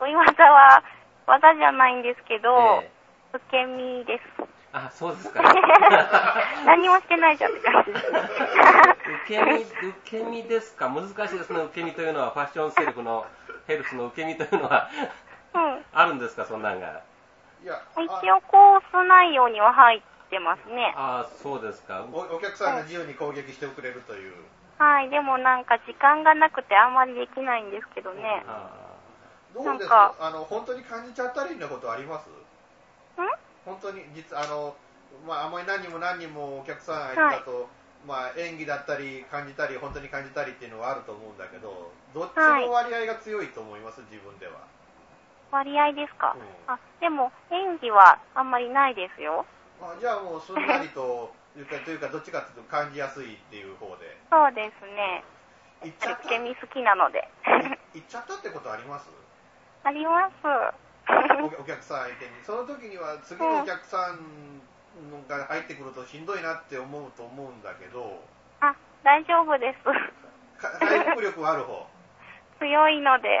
[0.00, 0.82] 追い技は
[1.26, 2.90] 技じゃないんですけど、え
[3.32, 4.22] 受け身です。
[4.42, 5.42] えあ、そうですか。
[6.66, 7.90] 何もしてないじゃんって感じ。
[7.90, 8.00] 受
[9.26, 9.66] け身、受
[10.04, 10.88] け身ですか？
[10.88, 13.26] 難しいですね、受け身というのは、ファッションセルフの
[13.66, 14.88] ヘルスの受け身というのは、
[15.54, 15.84] うん。
[15.92, 17.00] あるんですか、そんなんが。
[17.62, 20.94] いや、一応コース内容には入ってますね。
[20.96, 22.04] ああ、そうですか。
[22.12, 24.34] おお客さんが自由に攻撃してくれるという。
[24.78, 25.10] はい。
[25.10, 28.44] でもなんか時間がなくてあんまりできないんですけどね。
[28.48, 28.70] あ
[29.54, 30.14] どうですか？
[30.20, 32.28] あの、本当に感じちゃったりなことあります？
[32.28, 32.32] ん？
[33.64, 34.76] 本当に、実あの、
[35.26, 37.68] まあ、あんまり何人も何人もお客さん相手だと、
[38.06, 44.52] まあ、演技だったり、感じたり、本当に感じたりっていうのはあると思うんだけど、どっちの割合が強いと思います、自分では。
[45.50, 46.74] 割合ですか、うん。
[46.74, 49.44] あ、でも演技はあんまりないですよ。
[49.80, 54.16] まあ、じゃあもうすんなりと、いうかというか、どっちかというと感じやすいっていう方で。
[54.30, 55.24] そうですね。
[55.82, 56.20] 行っちゃった？
[56.20, 57.28] 受け身好きなので。
[57.92, 59.10] 行っちゃったってことあります？
[59.84, 60.34] あります。
[61.58, 62.30] おお客さん相手に。
[62.44, 64.60] その時には次のお客さん
[65.28, 68.22] が入ってくるとしんどいなって思うと思うんだけど、
[68.60, 69.82] あ、大丈夫です。
[70.60, 71.86] か回復力はある方？
[72.60, 73.28] 強いので。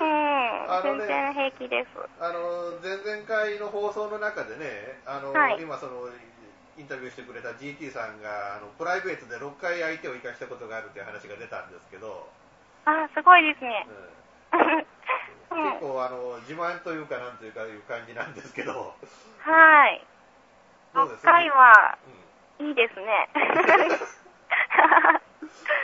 [0.00, 1.88] うん、ね全然平気です。
[2.20, 6.08] あの前々回の放送の中でね、あのはい今その
[6.78, 12.28] インタビューしてくれた GT さんがあのプライベートで6回相手を生かしたことがあるという話が出たんですけど、
[12.86, 13.86] あ、すごいですね。
[13.88, 14.86] うんうん
[15.50, 18.94] 結構あの自慢というかなんというかいう感じなんですけど、
[19.42, 20.06] はい。
[20.94, 21.20] どうです？
[21.22, 21.98] 北海は
[22.60, 23.28] うんいいですね。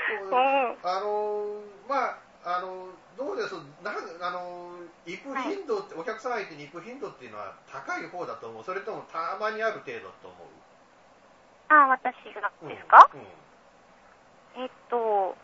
[0.09, 0.79] そう うん。
[0.83, 2.05] あのま
[2.45, 3.55] ああのどうです？
[3.83, 4.71] なんあの
[5.05, 8.65] 行く頻度って、お客さん相手に行く頻度っていうのは高い方だと思う。
[8.65, 10.49] それともたまにある程度と思う？
[11.69, 13.21] あ、私がですか、うん。
[13.21, 14.63] うん。
[14.63, 15.37] えっと、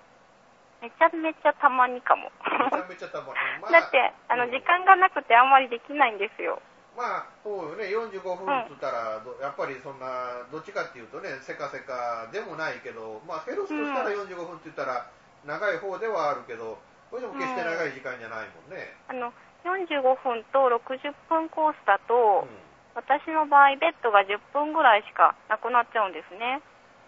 [0.82, 2.26] めちゃめちゃたまにかも。
[2.42, 6.58] めちゃめちゃたまに、まだって、あの、うん時間がなくてあんまりできないんですよ。
[6.98, 15.06] まあ、そうよね、45分って言ったら、どやっぱりそんな、どっちかっていうとね、せかせかでもないけど、まあ、ヘルスとしたら45分って言ったら、
[15.46, 18.98] 長い方ではあるけど、これでも決して長い時間じゃないもんね。
[19.08, 19.32] あの、
[19.64, 26.60] 45分と60分コースだと、うん私の場合、ベッドが10分ぐらいしかなくなっちゃうんですね。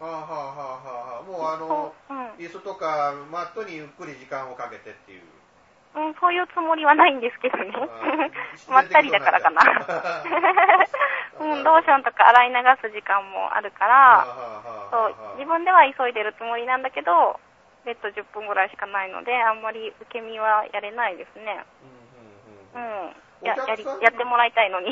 [0.05, 5.23] はあはあはあはあはあ、もうあの、そううん椅子とかマットにゆっくり時間をかけてっていう。
[5.95, 7.87] うん、そういうつもりはないんですけどねあ。
[8.67, 9.63] まったりだからかな。
[11.39, 14.27] うん、ローションとか洗い流す時間もあるから、
[14.91, 17.41] そう、自分では急いでるつもりなんだけど、
[17.85, 21.65] ベッド10分ぐらいしかないので、あんまり受け身はやれないですね。
[22.75, 23.17] うん。
[23.45, 24.91] や、やりお客さん、やってもらいたいのに。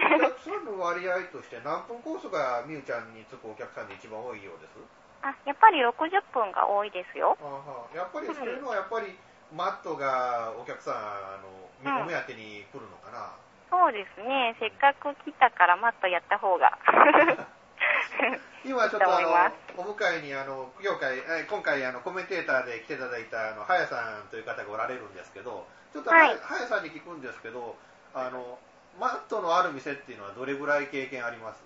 [0.00, 4.78] お客さんの割合として何分コースがみゆちゃんにつくお客さんで一番多いようです？
[5.22, 5.92] あ、やっぱり60
[6.32, 7.36] 分が多いですよ。
[7.40, 9.18] あはやっぱりそういうのはやっぱり
[9.54, 11.48] マットがお客さんあの
[11.84, 13.36] うんお目当てに来るのかな、
[13.70, 14.56] そうですね。
[14.58, 16.78] せっかく来たからマットやった方が。
[18.64, 19.30] 今ちょっとあの
[19.78, 26.38] お迎えにあの業界え今回あのコメンテーターで来ていただいたあの早さんという方がおられるんですけどちょっとははい。
[26.40, 27.76] 早さんに聞くんですけど
[28.14, 28.58] あの
[29.00, 31.62] マットのある店っていうのはどれぐらい経験あります？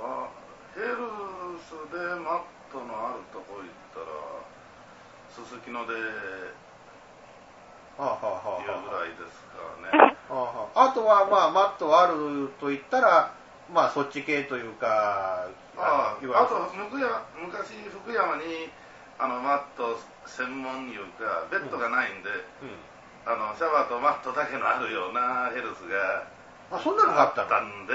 [0.00, 0.28] は
[0.74, 0.96] ヘル
[1.58, 4.06] スでマットのあるとこ行ったら
[5.30, 5.94] すすきので
[7.98, 9.64] あ、はあはあぐはらいですか
[9.96, 13.32] らねあはあ、あとはまあマットあると言ったら
[13.72, 16.26] まあそっち系というかああと。
[16.90, 18.68] 福山昔福山に
[19.18, 22.28] あのマット専門いうかベッドがないんで、
[22.60, 22.68] うん
[23.26, 26.24] あのシャワーとマットだけのあるようなヘルスが
[26.70, 27.42] あそんなのがあったの？
[27.42, 27.94] あったんで、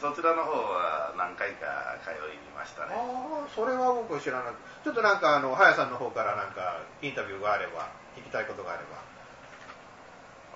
[0.00, 4.52] そちらの方は何回か通いましたねああ、それは僕知らない。
[4.84, 9.00] ちょっとなんか、あの、早さんの方からなんか、インタビューがあれば、聞きたいことがあれば。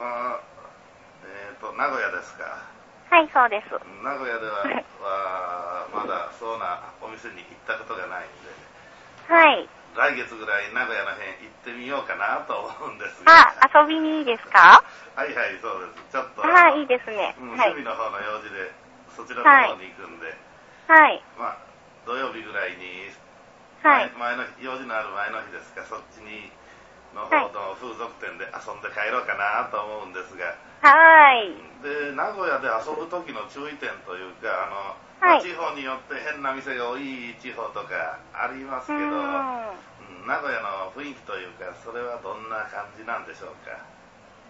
[0.05, 0.40] あ
[1.24, 2.44] えっ、と名古屋ですか？
[3.09, 3.72] はい、そうです。
[4.05, 4.64] 名古屋では
[5.00, 9.68] はまだそうなお店に行ったことがないんではい。
[9.96, 14.81] 来月ぐらい名古屋の辺行ってみようかなと思うんですがあ、遊びにいいですか？
[15.14, 17.37] はいはいそうですちょっとあ、いいですね。
[17.40, 17.85] うんはい趣。
[17.85, 18.72] 味の方の用事で
[19.12, 20.33] そちらの方に行くんで、
[20.88, 21.20] はい。
[21.37, 21.59] まあ
[22.09, 23.12] 土曜日ぐらいに
[23.85, 24.11] はい。
[24.16, 26.48] 前前の日用事のある前の日ですかそっちに
[27.12, 31.52] の方の風俗店で遊んで帰ろうかなと思うんですがはい。
[31.85, 39.70] で名古屋で遊ぶ時の注意点というかあの、はい地方によって変な店が多い地方とかありますけど、うーん。
[40.22, 43.74] うん名古屋の雰囲気というかそれはどんな感じなんでしょうか？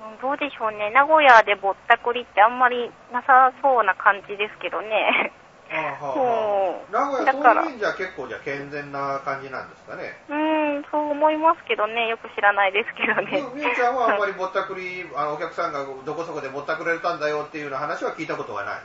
[0.05, 0.91] うんどうでしょうね。
[0.91, 5.33] 名古屋でぼったくりってあんまりなさそうな感じですけどね。
[5.73, 10.13] はあはあ 名古屋、だからそういう意味じゃ結構じゃ健全な感じなんですかね？
[10.29, 12.09] うーん、そう思いますけどね。
[12.09, 13.41] よく知らないですけどね。
[13.55, 18.81] みゆちゃんはあんまりぼったくり、あのお客さんがどこそこでぼったくられたんだよっていうような話は聞いたことがない？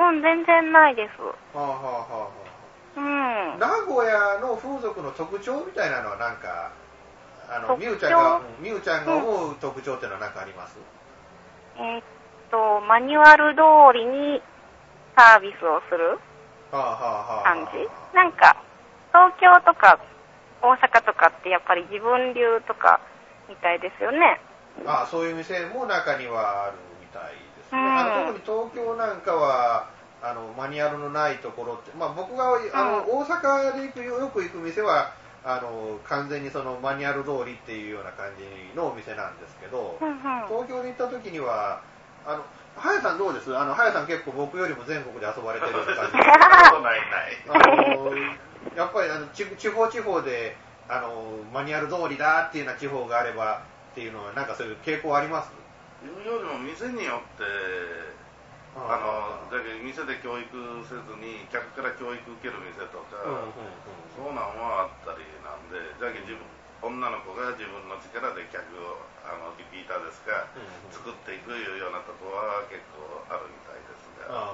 [0.00, 1.20] うん、全然ないです。
[1.20, 2.30] はあはあはあは
[2.96, 3.58] うんあ。。
[3.58, 6.72] 名古屋の風俗の特徴みたいなのはなんか、
[7.48, 7.86] あの、特徴？
[7.86, 10.78] みゆちゃんが、うんみゆちゃんが思う特徴っていうのは何かあります、
[11.76, 12.02] えーっ
[12.50, 13.60] と、マニュアル通
[13.92, 14.42] りに
[15.16, 16.18] サービスをする
[16.70, 17.88] はあはあはあ感じ？
[18.14, 18.56] なんか、
[19.12, 19.98] 東京とか
[20.62, 23.00] 大阪とかってやっぱり自分流とか
[23.48, 24.40] みたいですよね。
[24.86, 27.34] あそういう店も中にはあるみたい
[27.72, 29.88] あの特に東京なんかは、
[30.22, 35.12] あのマニュアルのないところって、まあ、僕があの、大阪で行くよく行く店は
[35.44, 38.44] あの完全にそのマニュアル通りっていうような感じ
[38.76, 40.16] のお店なんですけど、うんうん。
[40.48, 41.80] 東京に行った時には
[42.26, 42.44] あの
[42.76, 43.56] 早さんどうです？
[43.56, 46.12] あの早さん結構僕よりも全国で遊ばれてるような感じ。
[46.20, 46.30] ない
[46.82, 47.00] ない。
[47.48, 47.58] あ
[47.96, 48.12] の
[48.76, 50.54] やっぱりあの地地方地方で
[50.88, 55.50] あのマニュアル通りだっていうような地方があればっていうのはなんかそういう傾向あります？
[56.00, 57.44] いうよりも店によって
[58.76, 60.46] あのだけど店で教育
[60.86, 63.70] せずに客から教育受ける店とか、うんうん
[64.10, 66.42] そうなんはあったりなんでじゃけ自分
[66.82, 70.92] 女の子が自分の力で客をあのリピーターですか、うんうん。
[70.92, 74.50] 作っていくいうようなとこは結構あるみたいですあ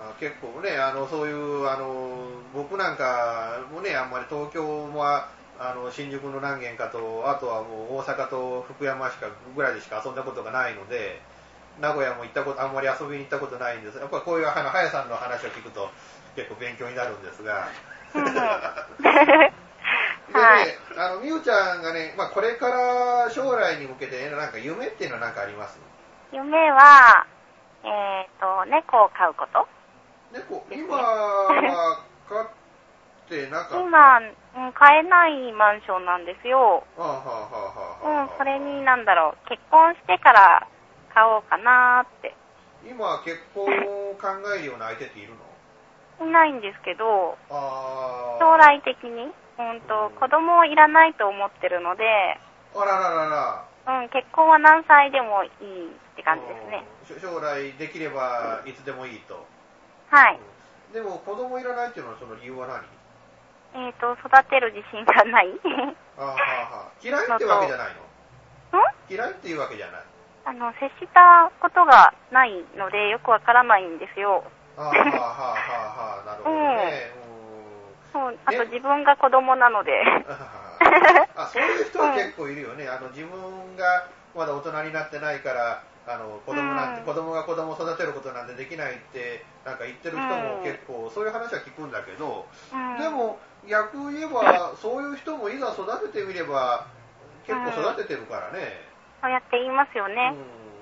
[0.00, 4.64] が、あ結構ねあのそういうあの僕なんかもねあんまり東京
[4.96, 5.28] は
[5.60, 11.20] あの新宿の何軒かと、あとはもう大阪と福山しかぐらいでしか遊んだことがないので、
[11.78, 13.98] 名古屋も行ったこと、あんまり遊びに行ったことないんです。
[13.98, 15.90] やっぱりこういうあの、はやさんの話を聞くと
[16.34, 17.68] 結構勉強になるんですが。
[18.16, 19.52] でね、
[20.32, 25.78] はいあの、みゆちゃんがね、まあこれから将来に向けて、ね、なんか夢っていうのは何かあります？
[26.32, 27.26] 夢は、
[27.84, 29.68] えっ、と、猫を飼うこと。
[30.32, 32.48] 猫、今は飼っ
[33.30, 33.80] てなかった。
[33.80, 34.22] 今、う
[34.66, 36.82] ん買えないマンションなんですよ。
[36.98, 40.66] はあ、はあはあはあはあうん、それになんだろう、結婚してから
[41.14, 42.34] 買おうかなーって。
[42.82, 45.34] 今結婚を考えるような相手っている
[46.18, 46.26] の？
[46.26, 52.04] いないんですけど、将来的に、うんと、子供いらないと思ってるので、
[52.74, 54.02] あらららら。
[54.02, 57.20] うん、結婚は何歳でもいいって感じですね。
[57.22, 59.46] 将来できればいつでもいいと。
[60.10, 60.38] はい。
[60.92, 62.84] でも子供いらないっていうのはその理由は何？
[63.74, 65.48] えっ、と、育てる自信がない。
[65.48, 65.52] ん
[66.18, 66.36] あーはあは
[66.86, 67.94] あ嫌いってわけじゃない
[68.72, 68.82] の？
[69.08, 70.02] 嫌いっていうわけじゃない。
[70.44, 74.42] あの、接したことがないので、よくわからないんですよ。
[74.76, 77.12] あーはあはあはあはあ、なるほどね。
[78.12, 79.92] そう、あと自分が子供なので。
[80.02, 80.36] う ん
[81.36, 82.88] あそういう人は結構いるよね。
[82.88, 96.86] あの自分がまだ大人になってないから、あの子供なんて、うん子供が子供を育てることなんてできないってなんか言ってる人も結構、そういう話は聞くんだけど、うんでも逆言えばそういう人もいざ育ててみれば
[97.46, 98.90] 結構育ててるからね。
[99.20, 100.34] そうやって言いますよね。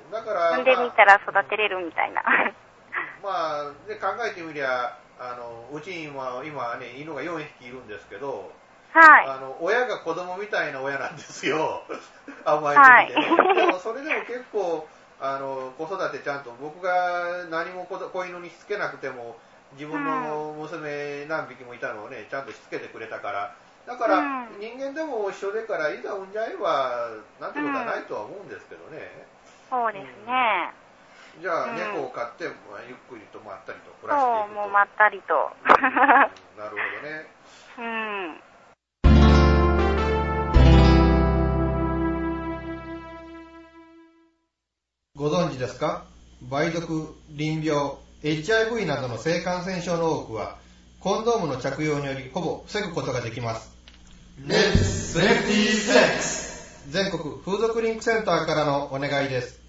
[0.07, 2.23] うん、だから、産んでみたら育てれるみたいな。
[3.23, 8.53] まあ、で考えてみりゃ、あのうちに今今ね犬が4匹いるんですけど、
[8.93, 9.27] はい。
[9.27, 11.83] あの親が子供みたいな親なんですよ、
[12.45, 14.87] 甘えてみてね、はいでもそれでも結構
[15.21, 19.37] あの、子育てちゃんと僕が何も子子犬にしつけなくても、
[19.73, 23.55] 自分の娘何匹もいたのをね、ちゃんとしつけてくれたから、
[23.87, 29.27] だから、うん人間でも一緒でから、いざ産んじゃえば、なんてことはないとは思うんですけどね。
[29.71, 30.73] そうですね。
[31.41, 34.61] じゃあ、うん猫を飼って、まあゆっくりとまったりと暮そう、らしていくと。
[34.61, 35.53] もうまったりと。
[35.65, 35.83] うん
[36.59, 37.27] なるほどね。
[37.79, 38.41] うん。
[45.15, 46.05] ご存知ですか？
[46.51, 50.57] 梅毒、淋病、HIV などの性感染症の多くは、
[51.01, 53.77] コンドームの着用によりほぼ防ぐことができます。
[56.91, 59.61] 全国風俗リンクセンターからのお願いです。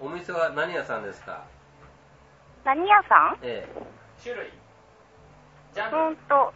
[0.00, 1.44] お店は何屋さんですか？
[2.64, 3.38] 何屋さん？
[3.42, 3.82] ええ。
[4.22, 4.50] 種類
[5.74, 6.52] ジャンルうんと、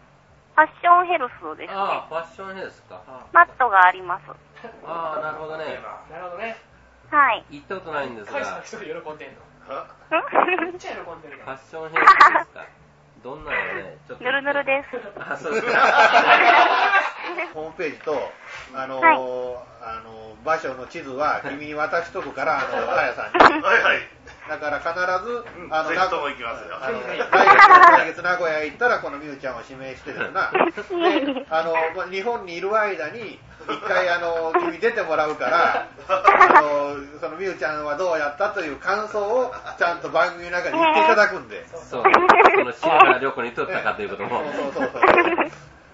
[0.54, 1.74] ファッションヘルスですね。
[1.76, 3.02] ああ、ファッションヘルスか。
[3.32, 4.24] マットがあります。
[4.84, 5.64] ああ、なるほどね。
[6.10, 6.56] なるほどね
[7.10, 7.44] はい。
[7.50, 9.74] 行ったことないんですが会社の、人で喜んでんの？
[9.74, 9.86] は
[10.62, 12.66] めっちゃ喜んでるファッションヘルスですか。
[13.22, 14.24] どんなのね、ちょっと。
[14.24, 14.96] ぬるぬるです。
[15.18, 15.72] あ、そうですか。
[17.54, 18.30] ホームページと、
[18.74, 19.16] あのーはい
[19.82, 23.38] あのー場所の地図は君に渡しとくから、あの、あやさんに。
[23.62, 23.98] はいはい。
[24.48, 24.94] だから必
[25.26, 30.50] ず、うんあの、ぜひとも行きますよあの、来月、来月名古屋行ったら、このみゆちゃんを指名してるな。
[30.54, 41.66] で、あの、まあ日本にいる間に、一回、あの、君出てもらうから、あの、そのみゆちゃんはどうやったという感想を、ちゃんと番組の中に言っていただくんで。
[41.68, 42.02] そう。
[42.02, 44.44] その篠原涼子にとったかということも。
[44.54, 45.22] そうそうそうそ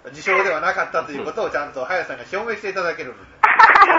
[0.09, 0.11] う。
[0.11, 3.21] 自称ではなかったということをちゃんと早さんが証明していただけるので。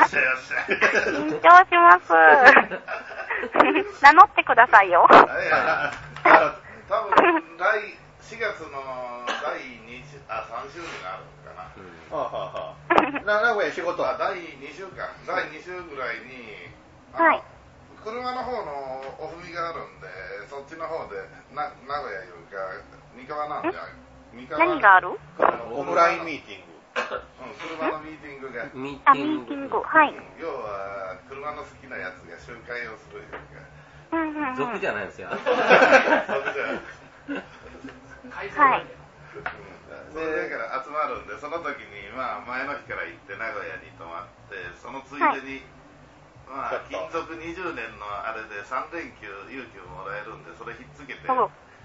[0.04, 0.60] よっしゃよっしゃ。
[0.68, 2.12] 緊張します。
[4.04, 5.08] 名乗ってくださいよ。
[5.10, 5.92] いや
[6.26, 6.56] あ
[6.90, 7.12] 多分
[7.58, 8.84] 来4月の
[9.42, 11.72] 第2週あ3週目があるのかな。
[12.12, 16.68] の、はあはあはあ、な名古屋仕事は、あ第2週間、第2週ぐらいに、
[17.14, 17.44] あのはい
[18.04, 20.08] 車の方のオフビがあるんで、
[20.50, 21.16] そっちの方で、
[21.56, 22.60] な名古屋いうか、
[23.16, 23.82] 三河なんじゃ、
[24.34, 25.18] 三河何がある？
[25.40, 26.73] あのオフラインミーティング。
[26.94, 29.82] うん、車のミーティングが、ミあ、ーティング。
[29.82, 30.14] はい。
[30.40, 33.38] 要は車の好きなやつが集会をするいうか、
[34.14, 34.56] うんうんうん。
[34.56, 35.30] 俗じゃないですよ。
[35.30, 35.44] それ
[36.54, 37.42] じゃ
[38.30, 38.86] 改善はい。
[40.14, 45.66] それだから集まるんで、その時に、まあ、前の日から行って名古屋に泊まって、そのついでに、
[46.46, 51.30] まあ、勤続20年のあれで3連休、有給もらえるんで、それひっつけて、ち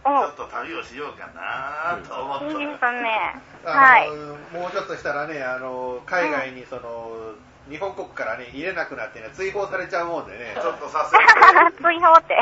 [0.09, 3.35] ょおっおと旅をしようかなと思っいいとるですね。
[3.65, 4.11] あはい。
[4.11, 7.35] のもうちょっとしたらね、あの海外にその、
[7.69, 10.57] 日本国からね、入れなくなってね、追放されちゃうもんでね。
[10.61, 12.35] ちょっとさせて、追放って。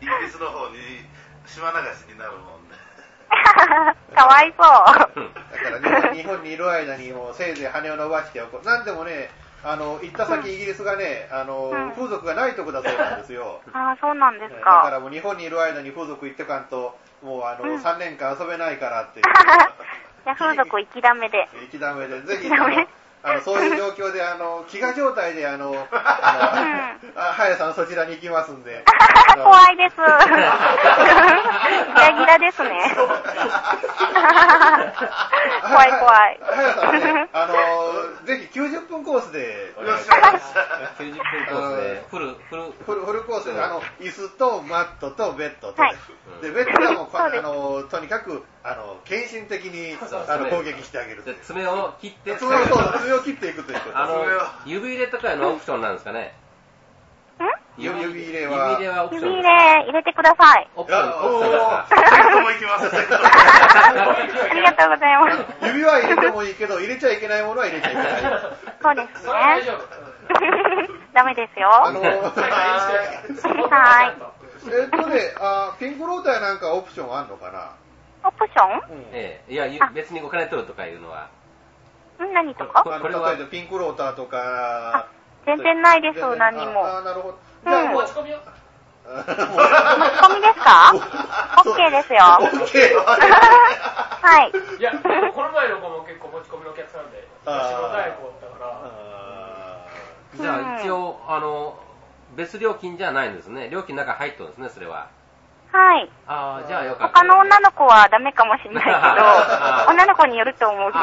[0.00, 0.76] イギリスの方に
[1.46, 2.74] 島流しになるもんで。
[4.14, 5.30] かわいそう。
[5.72, 8.66] だから日本日本にいる間にもうせいぜい羽を伸ばしておこう。
[8.66, 9.30] なんでもね、
[9.64, 13.60] あの、行った先イギリスがね、あの、うん風俗がないとこだそうなんですよ。
[13.72, 14.90] ああ、そうなんですだかか。
[14.90, 19.24] らもう日本にいる間に風俗行ってかんと、もうあの、うん3年間遊べないからっていう。
[20.24, 21.48] じゃあ風俗行きだめで。
[21.62, 22.48] 行きだめで、ぜひ、
[23.26, 25.80] あの、そういう状況で、あの、 飢餓状態で、あの、あの、
[27.16, 28.84] あはやさんそちらに行きますんで。
[29.34, 29.96] 怖いです。
[30.02, 30.18] ギラ
[32.12, 32.94] ギラですね。
[35.62, 36.38] 怖い怖い。
[36.42, 37.54] はやさんね、あの、
[38.26, 40.54] ぜひ90分コースでお願いしよっしゃます。
[40.98, 45.96] 90分コースで、フル、フル、フルフルコースで、あの、椅子とマットとベッドと、はい
[46.42, 51.22] で、ベッドはもうあの、とにかく、あの、献身的に、あの、攻撃してあげる。
[51.42, 54.24] 爪を切って、爪を、そう、爪を切っていくということあの
[54.64, 56.34] 指入れとかのオプションなんですかね。
[57.76, 59.50] 指指入れは指入れはオプション指入。
[59.50, 60.68] れ入れてください。
[60.76, 63.20] オプション、オプションですか。
[64.50, 65.66] ありがとうございます。
[65.66, 68.12] 指は入れてもいいけど、入れちゃいけないものは入れちゃいけない。
[68.80, 69.32] そうですね
[69.66, 69.72] 丈。
[69.74, 69.82] 夫。
[71.12, 71.68] ダメですよ。
[71.84, 72.22] あの、はいは
[74.06, 74.34] い
[74.66, 77.72] えっとね、あピンクローターなんかオプションあんのかな？
[78.24, 78.96] オプション？
[78.96, 81.28] うんええ、いや、別にお金取るとかいうのは。
[82.22, 82.82] ん何とか？
[82.84, 85.08] ここれはピンクローターとか。
[85.46, 87.38] 全然ないです何もああ、なるほど。
[87.64, 88.38] じゃあもう、持ち込みよ。
[89.04, 90.94] 持ち込みですか
[91.60, 92.20] ?OK ですよ。
[92.40, 92.96] オッケー。
[92.96, 94.52] はい。
[94.78, 99.86] いや、この前の子も結構持ち込みのお客さんで、あー私の大子だから、あ
[100.34, 101.78] じゃあ一応、あの、
[102.36, 103.68] 別料金じゃないんですね。
[103.68, 105.08] 料金の中入ってるんですね、それは。
[105.74, 106.08] はい。
[106.28, 107.18] ああ、じゃあよかった。
[107.18, 111.02] 他の女の子はダメかもしれないけあど、 女の子によると思うけど。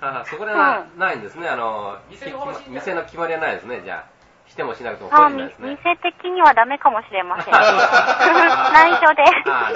[0.00, 1.50] あ そこでな,、うんないんですね。
[1.50, 4.14] あの、店の決まりはないですね、じゃあ。
[4.48, 5.76] してもしなくてもなんですね。
[5.84, 7.52] 店的にはダメかもしれません。
[8.72, 9.24] 内緒で。
[9.46, 9.70] あ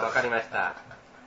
[0.00, 0.72] あわかりました。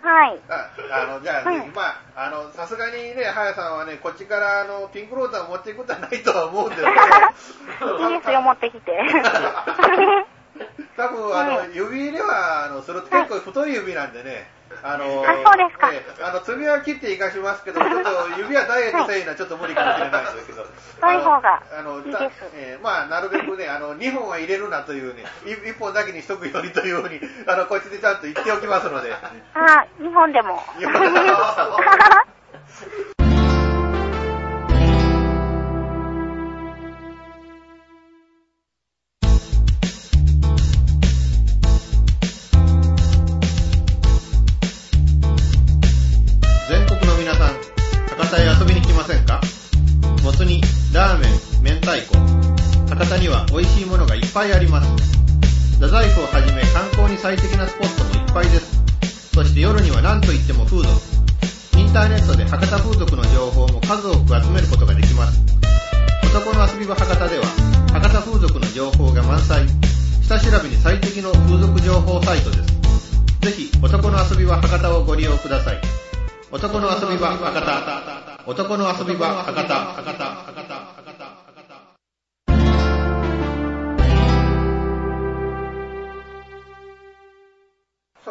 [0.01, 0.39] はい。
[0.49, 1.83] ああの、じゃあ、うんま
[2.15, 8.91] あ、あの、さすがにね、はやさんはね、こっちから、あの、ピンクローターを持っていくことはないとは思うんですけど、いいですよ、持ってきて。
[10.99, 14.51] 多分、あの、はい指入れは、あの、それって結構太い指なんでね、
[14.83, 15.89] あの、あそうですか。
[15.93, 20.67] ええあの、爪は切っていかしますけど、ちょっと指はダイエットせいのはちょっと無理かもしれないですけど、
[20.99, 21.15] そうい。
[21.15, 22.13] う方があの、いい
[22.53, 30.61] ええまあ、なるべくね、あの、2本は入れるなというね、1本だけにしとくようにというように、あの、こっちでちゃんと言っておきますので、あ、日本でも。
[30.77, 31.15] 日本でも
[62.49, 65.39] 博多風俗の情報も数多く集めることができます。
[66.33, 67.45] 男の遊び場博多では、
[67.93, 69.67] 博多風俗の情報が満載。
[70.23, 72.73] 下調べに最適の風俗情報サイトです。
[73.41, 75.81] ぜひ、男の遊び場博多をご利用ください。
[76.51, 78.43] 男の遊び場博多。
[78.47, 80.58] 男の遊び場博多。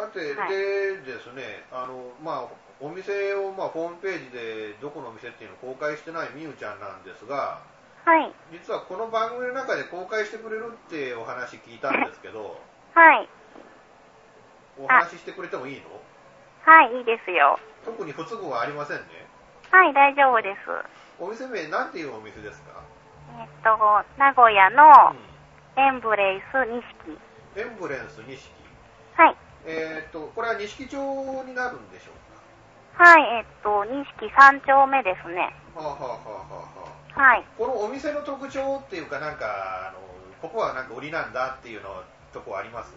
[0.09, 7.61] さて、はいでですね、あの、まあ、お店を、まあ、ホームページでどこのお店っていうのを公開してないみゆちゃんなんですが、
[8.05, 8.31] はい。
[8.51, 12.57] 実はこの番組の中で公開してくれるってお話聞いたんですけど、
[12.95, 13.29] はい。
[14.79, 15.91] お話ししてくれてもいいの？
[16.63, 17.59] はい、いいですよ。
[17.85, 19.03] 特に不都合はありませんね。
[19.69, 20.59] はい、大丈夫です。
[21.19, 22.81] お店名、なんていうお店ですか、
[23.39, 23.77] えっと、
[24.17, 26.71] 名古屋のうエンブレイス錦。
[26.71, 28.51] ん、エンブレンス錦。
[29.15, 29.35] はい。
[29.65, 30.97] えーっと、これは錦町
[31.45, 35.53] になるんでしょうはい、えっと、錦三丁目ですね。
[35.75, 36.17] かはあ、はあはあは
[37.15, 37.45] あはあ、はい。
[37.57, 39.99] このお店の特徴っていうか、なんか、あの
[40.41, 42.03] ここはなんか売りなんだっていうの
[42.33, 42.93] とこあります？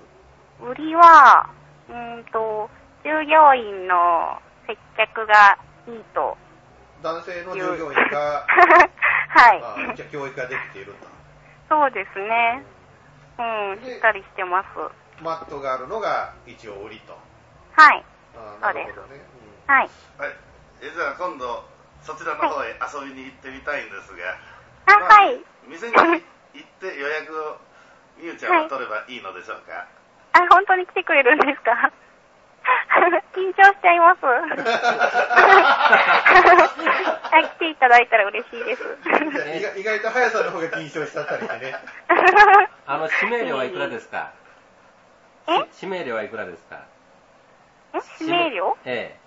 [0.60, 1.50] 売りは、
[1.88, 2.68] うーんと、
[3.04, 5.58] 従業員の接客が
[5.88, 6.36] いいと。
[7.02, 8.46] 男性の従業員が、
[9.28, 9.62] はい。
[9.90, 11.06] あじゃあ教育ができていると。
[11.68, 12.62] そうですね。
[13.38, 13.42] う
[13.74, 14.66] ん、しっかりしてます。
[15.22, 17.16] マットがあるのが一応売りと。
[17.72, 18.04] はい。
[18.36, 19.20] あなるほどね。
[19.66, 19.90] はい。
[20.18, 20.34] はい。
[20.82, 21.64] えじゃあ今度、
[22.02, 24.36] そちらの方へ遊びに行ってみたいんですが、
[24.86, 25.40] あ、まあはい。
[25.68, 26.20] 店に行っ
[26.80, 27.56] て予約を
[28.18, 29.86] みゆちゃんが取ればいいのでしょうか？
[30.34, 31.92] あ、本当に来てくれるんですか？
[33.34, 34.18] 緊張しちゃいます。
[34.22, 34.26] あ
[37.42, 38.82] 来ていただいたら嬉しいです。
[39.78, 41.74] 意外と速さの方が緊張しちゃったりしてね。
[42.86, 44.32] あの、指名料はいくらですか？
[45.82, 46.86] 指名料はいくらですか？
[47.94, 47.98] え？
[48.20, 48.76] 指名料？
[48.84, 49.20] ええ。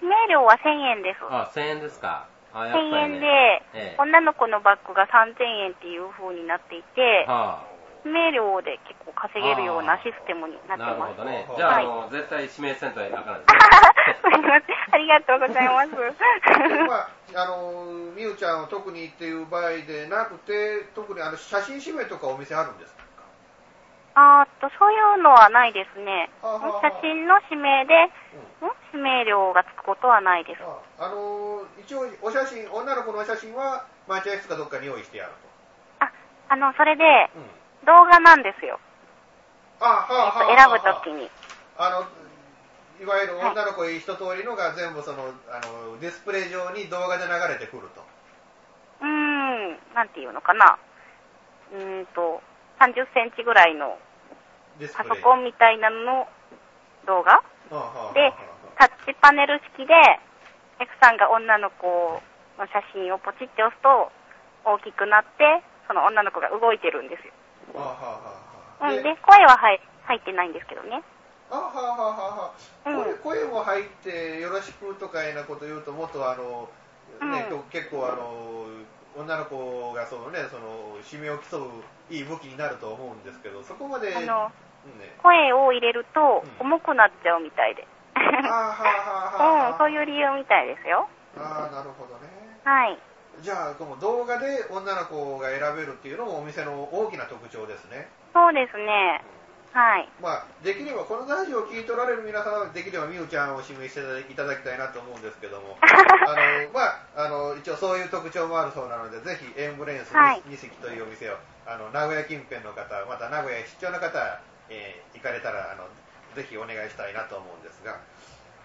[0.00, 1.20] 指名料は1000円です。
[1.30, 2.26] あ、1000円ですか？
[2.52, 3.20] あ、やっぱり1000円ね。
[3.20, 3.26] で、
[3.74, 7.62] ええ女の子のバッグが3000円っていう風になっていて、は
[8.04, 11.14] 指名料で結構稼げるようなシステムになあ、なるってます。
[11.16, 11.54] ほどねは。
[11.54, 13.58] いじゃあ、あはいの、絶対指名せんとあかんですね。
[14.20, 14.76] すみません。
[14.92, 15.88] ありがとうございます。
[16.84, 16.94] ま
[17.38, 17.84] あ、あの、
[18.14, 23.03] みゆちゃんは特にっていう場合でなくて、特にあの写真指名とかお店あるんですか？
[24.14, 26.30] あと、そういうのはないですね。
[26.42, 30.62] 写真の指名で、ん指名料がつくことはないです。
[30.62, 35.32] ああの一応お写真、女の子のお写真は待合室かどっかに用意してやる
[35.98, 36.10] あ、
[36.48, 37.02] あの、それで、
[37.34, 37.40] と。
[37.40, 37.50] うん。
[37.86, 38.78] 動画なんですよ。
[39.80, 41.28] あ、はあ、はあ、選ぶときに。
[41.76, 42.06] あの、
[43.02, 48.00] いわゆる女の子一通りのが全部その、あの、ディスプレイ上に動画で流れてくると。
[49.02, 50.78] うーん、なんていうのかな。
[51.72, 52.40] うーんと、
[52.80, 53.98] 30センチぐらいの
[54.96, 55.04] パ。
[55.04, 56.28] ソコンみたいなのの
[57.06, 57.42] 動画
[58.14, 58.32] で、
[58.78, 59.94] タッチパネル式で、
[60.80, 61.86] エクさんが女の子
[62.58, 64.10] の写真をポチって押すと、
[64.64, 67.32] 大きくなって、その女の子が動いてるんですよ。
[67.74, 67.94] はあは
[68.80, 71.02] あはあはあうん、で、声は入入ってないんですけどね。
[71.50, 72.52] あはあはあはあは
[72.84, 76.68] あ、うん声声も入ってよろしくとかいなこと言うともっとあの、
[77.20, 78.66] ねうん結構あの
[79.16, 81.70] 女の子がそのねその指名を競う
[82.10, 84.26] いい武器になると思うんですけどそこまで、ね、
[85.22, 87.86] 声を入れるとうん重くなっちゃうみたいで。
[88.14, 91.08] うん、そういう理由みたいですよ。
[91.36, 92.30] ああなるほどね
[92.64, 92.98] はい。
[93.42, 99.22] じゃあこの動画で女の子が選べるっていうのもお店の大きな特徴ですねそうですね。
[99.74, 100.08] はい。
[100.22, 104.00] まあ、できればこのラジオを聞いておられる皆さんはできればみゆちゃんを指名して
[104.30, 105.76] いただきたいなと思うんですけども。
[105.82, 106.80] あの、ま
[107.18, 110.42] あ、あの一応そういう特徴もあるそうなのでぜひエンブレンスはい。
[110.46, 114.38] 二席というお店をあの名古屋近辺の方また名古屋へ出張の方、
[114.70, 115.88] えー行かれたらあの
[116.36, 117.98] ぜひお願いしたいなと思うんですが。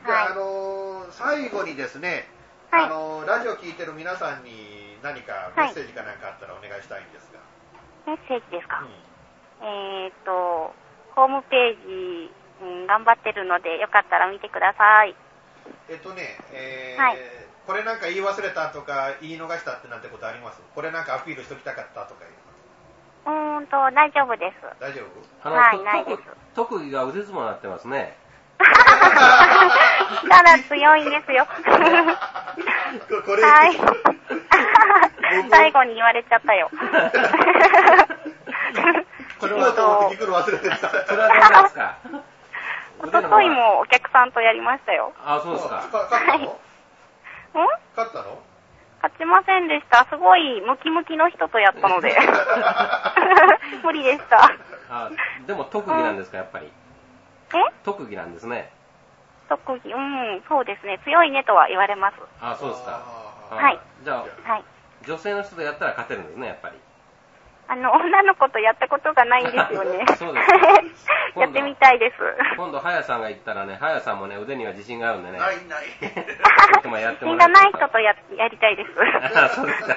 [0.03, 0.27] はい。
[0.27, 2.29] あの最後にですね、
[2.69, 2.83] はい。
[2.85, 7.39] あのラジオ聞いてる皆さんに何かメッセージかなんかあったらお願いしたいんですが、
[8.05, 8.81] メッセージですか？
[8.81, 9.67] うん。
[9.67, 10.73] えーっと、
[11.19, 12.31] ホームページ、
[12.63, 15.13] うん、頑張ってるので、よかったら見てください。
[15.89, 17.17] えっとね、えーはい
[17.67, 20.59] これなんか言い忘れたとか言い逃したってなんてことあります？
[20.73, 22.31] これなんかアピールしときたかったとかいう
[23.29, 24.65] うーんと、大丈夫です。
[24.79, 25.01] 大丈
[25.43, 25.49] 夫？
[25.53, 26.23] はいないです
[26.55, 28.17] 特特技が腕相撲になってますね。
[30.23, 31.45] 力強いんですよ。
[33.07, 33.77] ここれ、はい
[35.43, 35.49] 僕。
[35.51, 36.71] 最後に言われちゃったよ。
[39.39, 40.77] これはと思って聞くの忘れてた。
[40.77, 41.97] それはですか？
[42.99, 45.13] おとといもお客さんとやりましたよ。
[45.23, 45.87] あ、そうですか。
[45.89, 46.43] か勝ったの？
[46.45, 47.67] ん？
[47.95, 48.39] 勝ったの？
[49.01, 50.05] 勝ちませんでした。
[50.09, 52.13] すごいムキムキの人とやったので。
[53.83, 54.51] 無理でした。
[54.89, 55.09] あ
[55.47, 56.69] でも特技なんですか、やっぱり？
[57.55, 58.69] え特技なんですね。
[59.47, 60.99] 特技、うん、そうですね。
[61.05, 62.15] 強いねとは言われます。
[62.41, 63.01] あ、そうですか。
[63.49, 63.79] はい。
[64.03, 64.63] じゃあ、はい。
[65.07, 66.75] 女性の人とやったら勝てるんですね、やっぱり。
[67.71, 70.03] あの、女の子とやったことがないんですよね。
[70.17, 72.15] そうですかやってみたいです。
[72.57, 75.37] 今度、はやさんが行ったらね、はやさんもね、腕には自信があるんでね。
[75.37, 75.85] ないない。
[76.83, 78.89] 今やってもみんらってなない人とややりたいです。
[79.37, 79.95] あ そうですか。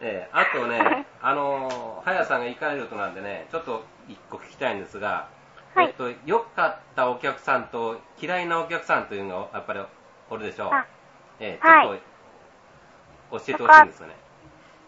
[0.00, 5.28] ええあとね、 あのー、はやさんが行かれるとなんでね、ちょっと一個聞きたいんですが、
[5.76, 9.80] はいえっと、良かったお客さんと嫌いなお客さんというのがやっぱり
[10.28, 10.74] おるでしょう？
[10.74, 10.84] あ
[11.38, 11.98] ええはいちょっ
[13.30, 14.25] と教えてほしいんですよね。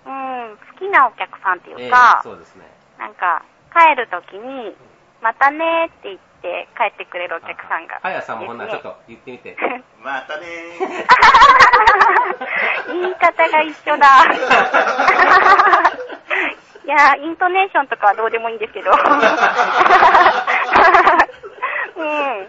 [0.09, 2.65] うん、好きなお客さんってええいうか、そうですね。
[2.99, 3.45] なんか、
[3.77, 4.75] 帰るときに、
[5.21, 8.01] またねって言って帰ってくれるお客さんが。
[8.03, 8.89] はやさんもほんならちょっと。
[8.89, 9.55] と言ってみて。
[10.01, 10.47] またね
[12.89, 14.07] 言い方が一緒だ。
[16.85, 18.91] いや、イントネーションとかはどうでもいいんですけど。
[21.97, 22.49] うん。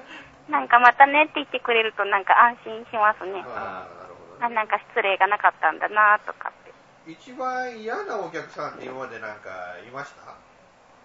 [0.50, 3.44] なんかまたねって言ってくれるとなんか安心しますね。
[3.46, 4.56] あーなるほどあ、ね。
[4.56, 6.52] なんか失礼がなかったんだなとか。
[7.10, 9.50] 一番嫌なお客さんって今までなんか
[9.88, 10.36] いました？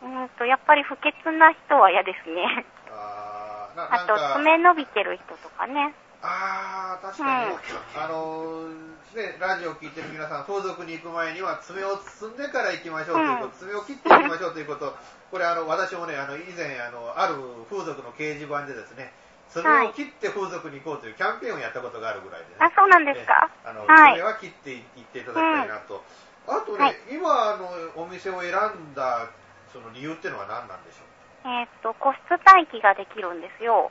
[0.04, 2.66] うんと、やっぱり不潔な人は嫌ですね。
[2.90, 4.34] あーなあと、なんか。
[4.36, 5.94] 爪伸びてる人とかね。
[6.20, 7.56] あー確かに、
[7.96, 14.94] あのーね、ラジオを聞いてる皆さん、相続に行く前には爪を包んでから行きましょうということ、爪を切っていきましょうということ、
[15.30, 17.34] これあの、私もね、あの以前あの、ある
[17.70, 19.12] 風俗の掲示板でですね、
[19.50, 22.56] 爪を切って風俗に行こうというキャンペーンをやったことがあるぐらいでね。
[22.58, 23.50] あ、そうなんですか？
[23.64, 26.02] えあの、はい爪は切っていっていただきたいなと。
[26.48, 29.28] あとね、はい今あの、お店を選んだ
[29.72, 31.48] その理由っていうのは何なんでしょう？
[31.48, 33.90] えーっと、個室待機ができるんですよ。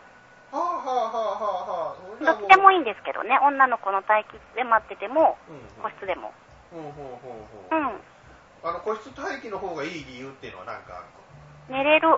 [0.51, 2.01] はあはあはあはあはあ。
[2.23, 2.81] どっちでもいいい。
[2.81, 3.39] んですけどね。
[3.41, 6.31] 女の子の待機室で待ってても、うん個室でも。
[6.69, 6.93] ほうほう
[7.25, 7.79] ほうほう。
[7.79, 8.01] うん。
[8.69, 11.05] あの個室待機の方がいい理由っていうのは何かある
[11.69, 12.09] 寝れる。
[12.13, 12.17] う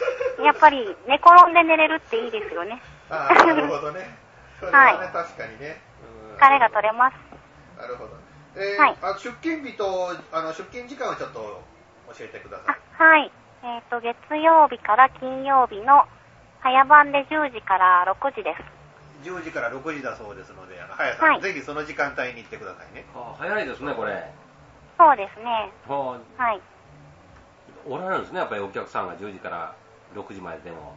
[0.44, 2.82] やっぱり寝転んで寝れるっていいですよね。
[3.08, 3.14] と。
[3.14, 4.16] ああ、なるほどね。
[4.60, 5.80] それはね、確かにね。
[6.32, 7.16] うん疲れが取れます。
[7.80, 8.10] なるほど。
[8.56, 11.62] えーはいあ出勤日とあの出勤時間をちょっと
[12.16, 12.76] 教えてください。
[12.98, 13.32] あはい。
[13.62, 16.06] えっ、と、月曜日から金曜日の
[16.60, 18.62] 早番で10時から6時です。
[19.24, 23.04] 10時から6時だそうですので、あの早さん、はいぜひその時間帯に行ってくださいね。
[23.14, 24.30] あ早いですね、これ。
[24.96, 25.72] そうですね。
[25.88, 26.60] ははい。
[27.86, 29.74] おられるんですね、やっぱりお客さんが10時から
[30.14, 30.96] 6時まででも。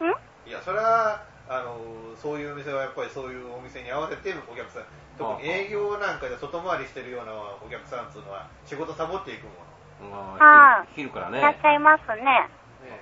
[0.00, 0.10] ん？
[0.48, 1.80] いや、それは、あの
[2.14, 4.84] そういうお店はやっぱりそういうお店に合わせてお客さん、
[5.16, 10.38] 特に営業なんかで外回りしてるようなお客さんっていうのは仕事サボっていくもの。
[10.40, 11.38] あー昼昼からね。
[11.38, 12.22] いらっしゃいますね。
[12.22, 12.52] ね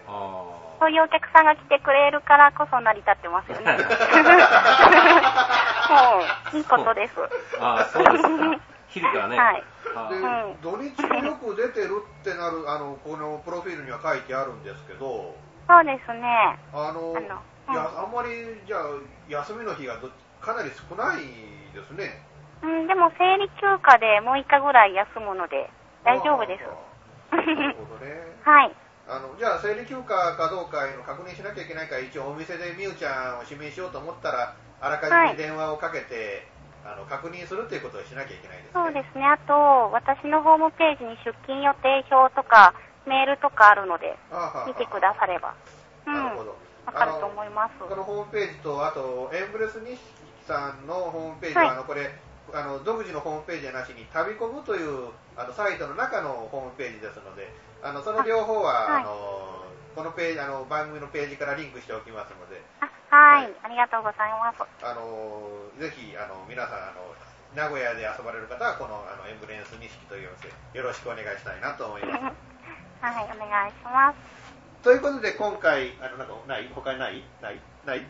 [0.07, 0.47] あ
[0.79, 3.67] そういうお客さんが来てくれるからこそ成り立ってますよね。
[5.91, 6.23] も
[6.55, 7.15] う、いいことです。
[7.59, 8.76] あー、そうですか。
[8.89, 9.37] 昼からね。
[9.37, 9.63] はい
[9.97, 10.17] あで
[10.63, 15.35] 土日もよく出てるってなる、 あのこのプロフィールには書いてあるんですけど、
[15.67, 16.59] そうですね。
[16.73, 18.81] あのあのいやあんまりじゃあ
[19.29, 20.11] 休みの日がど
[20.41, 21.25] かなり少ない
[21.73, 22.23] ですね。
[22.63, 25.71] うん、でも生理休暇で6日ぐらい休むので
[26.05, 26.65] 大丈夫です。
[27.33, 28.37] あーなるほどね。
[28.45, 28.75] はい。
[29.09, 36.47] あのじゃあ生理休暇かどうかのを確認しなきゃいけないから一応お店でみゆちゃんを指名しようと思ったらあらかじめ電話をかけて、
[36.87, 38.71] あの確認するということをしなきゃいけないですね。
[38.73, 39.27] そうですね。
[39.27, 42.75] あと、私のホームページに出勤予定表とか
[43.07, 44.15] メールとかあるので、
[44.67, 45.55] 見てくだされば。
[46.07, 46.15] うん。
[46.15, 46.57] なるほど。
[46.87, 47.75] わかると思います。
[47.83, 49.99] このホームページと、あと、エンブレス日
[50.47, 52.15] さんのホームページは、はいあのこれ
[52.55, 57.51] あの、独自のホームページじゃなしに、旅コムというあのサイトの中のホームページですので、
[57.83, 59.67] あのその両方は、あはいあの
[59.97, 64.61] このページあの番組のページからリンクしておきますので、あはい、はいありがとうございます。
[64.85, 65.49] あの
[65.81, 67.17] ぜひあの皆さんあの、
[67.57, 72.21] 名古屋で遊ばれる方は、このあのエンブレンス錦というお店、よろしくお願いしたいなと思います。
[73.01, 74.19] はい、お願いします。
[74.85, 76.69] ということで、今回、あのなんかない？
[76.75, 77.25] 他にない？
[77.41, 77.61] ない？
[77.87, 78.05] ない？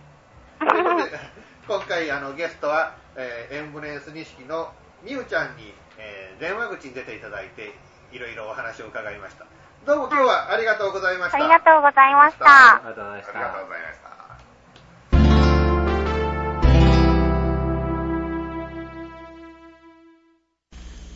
[0.59, 1.19] ということで、
[1.71, 7.79] 今回あのゲストは、えーエンブレンス錦のみゆちゃんに、えー電話口に出ていただいて、
[8.11, 9.47] いろいろお話を伺いました。
[9.87, 11.39] どうも今日はありがとうございました。
[11.39, 12.91] ありがとうございましあた。
[12.91, 13.63] りがとうございましありがとうた。
[13.63, 14.07] ございました。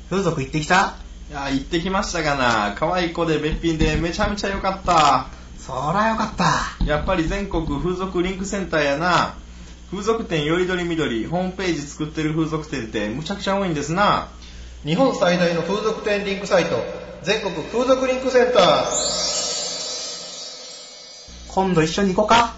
[0.08, 0.94] 風俗行ってきた？
[1.30, 2.76] いや、行ってきましたがな。
[2.78, 5.26] 可愛い子でべっぴんでめちゃめちゃ良かった。
[5.58, 6.84] そらよかった。
[6.84, 9.34] やっぱり全国風俗リンクセンターやな。
[9.90, 14.28] 風俗店よりどりみどり、ホームページ作ってる風俗店ってむちゃくちゃ多いんですな。
[14.84, 16.76] 日本最大の風俗店リンクサイト、
[17.22, 18.64] 全国風俗リンクセンター。
[21.52, 22.56] 今度一緒に行こうか。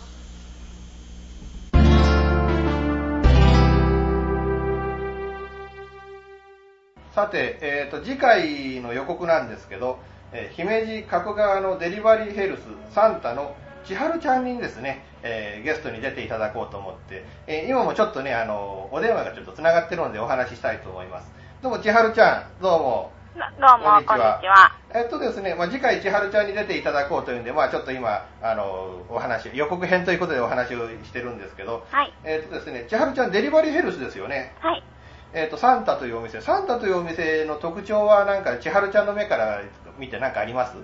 [7.13, 9.99] さて、えー、と次回の予告なんですけど、
[10.33, 12.61] えー姫路加古川のデリバリーヘルス
[12.95, 21.33] サンタの千春ちゃんにですね、えーゲストに出ていただこうと思って、えー今もちょっとねあのお電話がちょっとつながってるのでお話ししたいと思います。
[21.63, 24.77] どうも千春ちゃんどうもどどうも、こんにちは。
[24.95, 32.13] えっとですね、まあ、次回千春ちゃんに出ていただこうというんで、まあ、ちょっと今あのお話予告編ということでお話をしてるんですけど、はい。
[32.25, 34.55] えっとですね千春ちゃんデリバリーヘルスですよね。
[34.61, 34.85] はい。
[35.33, 39.63] えー、とサンタというお店、サンタというお店の特徴は、なんか千春ちゃんの目から
[39.99, 40.73] 見て、なんかあります？
[40.73, 40.79] サ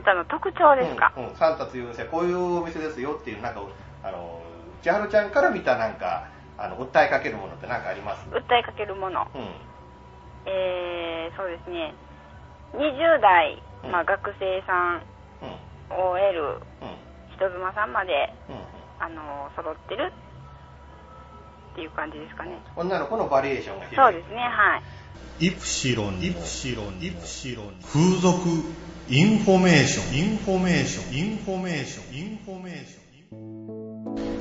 [0.00, 1.34] ンタの特徴ですか、うんうん。
[1.34, 3.62] サンタというお店、こういうお店ですよっていう、なんか、
[4.04, 4.40] あの
[4.82, 8.28] 千春ちゃんから見た、なんか、あの訴えかけるものってなんかあります？
[8.30, 9.26] 訴えかけるもの。
[9.34, 9.48] うん
[10.46, 11.94] えー、そうですね。
[12.74, 13.92] 20代、うん。
[13.92, 15.02] まあ、学生さん、
[15.42, 15.96] うん。
[15.96, 16.96] OL、うん。
[17.36, 18.56] 人妻さんまで、うん。
[19.00, 20.12] あの、揃ってる
[21.72, 22.60] っていう感じですかね。
[22.76, 24.82] 女の子のバリエーションがそう広いですね、はい。
[25.46, 28.48] イプシロンイプシロンイプシロン風俗
[29.08, 30.16] インフォメーション。
[30.16, 31.14] インフォメーション。
[31.14, 32.14] インフォメーション。
[32.16, 33.03] インフォメーション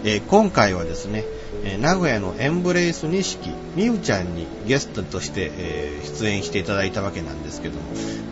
[0.03, 1.23] えー今回はですね、
[1.63, 7.81] えー名古屋のエンブレイス錦みゆちゃんにゲストとして、えー出演していただいたわけなんですけども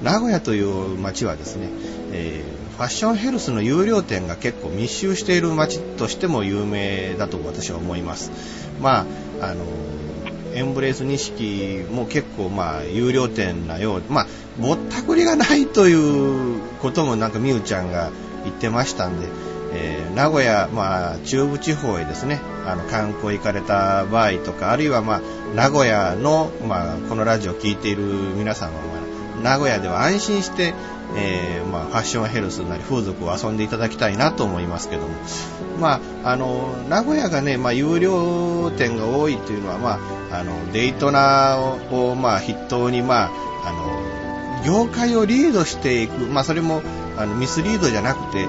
[0.04, 1.70] 名古屋という街はですね、
[2.12, 2.44] え
[2.78, 8.32] ファッションヘルスの有料店が結構密集している街としても有名だと私は思います。
[8.82, 9.06] ま
[9.40, 9.66] ああの
[10.54, 14.28] エンブレイス錦も結構まあ有料店なようまあ
[14.60, 18.12] ぼったくりがないということもなんかみゆちゃんが
[18.44, 19.28] 言ってましたんで、
[19.74, 25.22] えー名古屋、まあ、中部地方へですねあの観光行かれた場合とかあるいは、まあ、
[25.56, 28.04] 名古屋の、まあ、このラジオを聞いている
[28.36, 30.74] 皆さんは、まあ、名古屋では安心して、
[31.16, 35.16] えーまあ、ファッションヘルスなり風俗を遊んでいただきたいなと思いますけども、
[35.80, 40.00] まあ、あの名古屋がね、まあ、有料店が多いというのは、ま
[40.32, 43.32] あ、あのデイトナーを、まあ、筆頭に、まあ、
[43.66, 46.84] あの業界をリードしていく、まあ、それも
[47.18, 48.46] あのミスリードじゃなくて、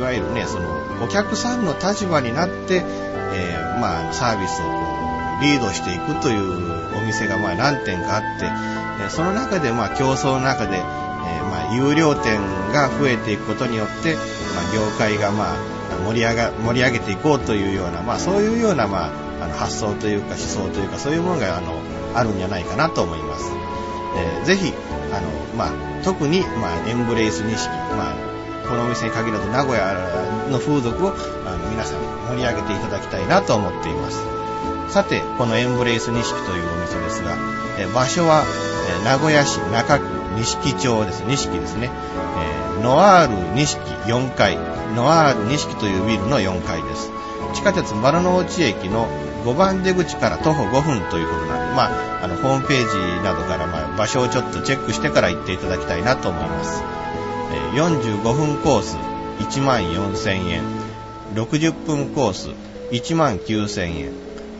[0.00, 2.84] わゆるねそのお客さんの立場になって、
[3.32, 4.64] えーまあ、サービスを
[5.40, 10.82] リードしていくというお店がまあ何店かあって、その中でまあ競争の中で、えー
[11.48, 12.38] まあ、有料店
[12.72, 15.56] が増えていくことによって、まあ、業界がまあ
[16.04, 21.80] 盛り上が盛り上げていこうというような、まあ、そういうような、まあ、あの発想というか思想というかそういうものがあの
[22.14, 23.50] あるんじゃないかなと思います。
[24.16, 24.72] えーぜひ
[25.12, 28.29] あの、まあ、特に、まあ、エンブレイス錦、まあ、
[28.70, 34.24] このお店に限らず名古屋の風俗をあの皆さん盛り上げていただきたいなと思っています。
[34.88, 37.36] さて、このエンブレイス錦というお店ですが、
[37.78, 38.44] え場所は、
[39.02, 40.06] え名古屋市中区
[40.36, 41.24] 錦町です。
[41.24, 41.90] 錦ですね。
[42.78, 44.56] えノアール錦4階、
[44.94, 47.10] ノアール錦というビルの4階です。
[47.54, 49.08] 地下鉄丸の内駅の
[49.44, 56.99] 5番出口から徒歩5分ということなんで、まあ、あの、ホームページなどから、まあ、場所をちょっとチェックしてから行っていただきたいなと思います。
[57.74, 58.96] 45分コース
[59.38, 60.62] 1万4000円。
[61.34, 62.50] 60分コース
[62.90, 64.12] 1万9000円。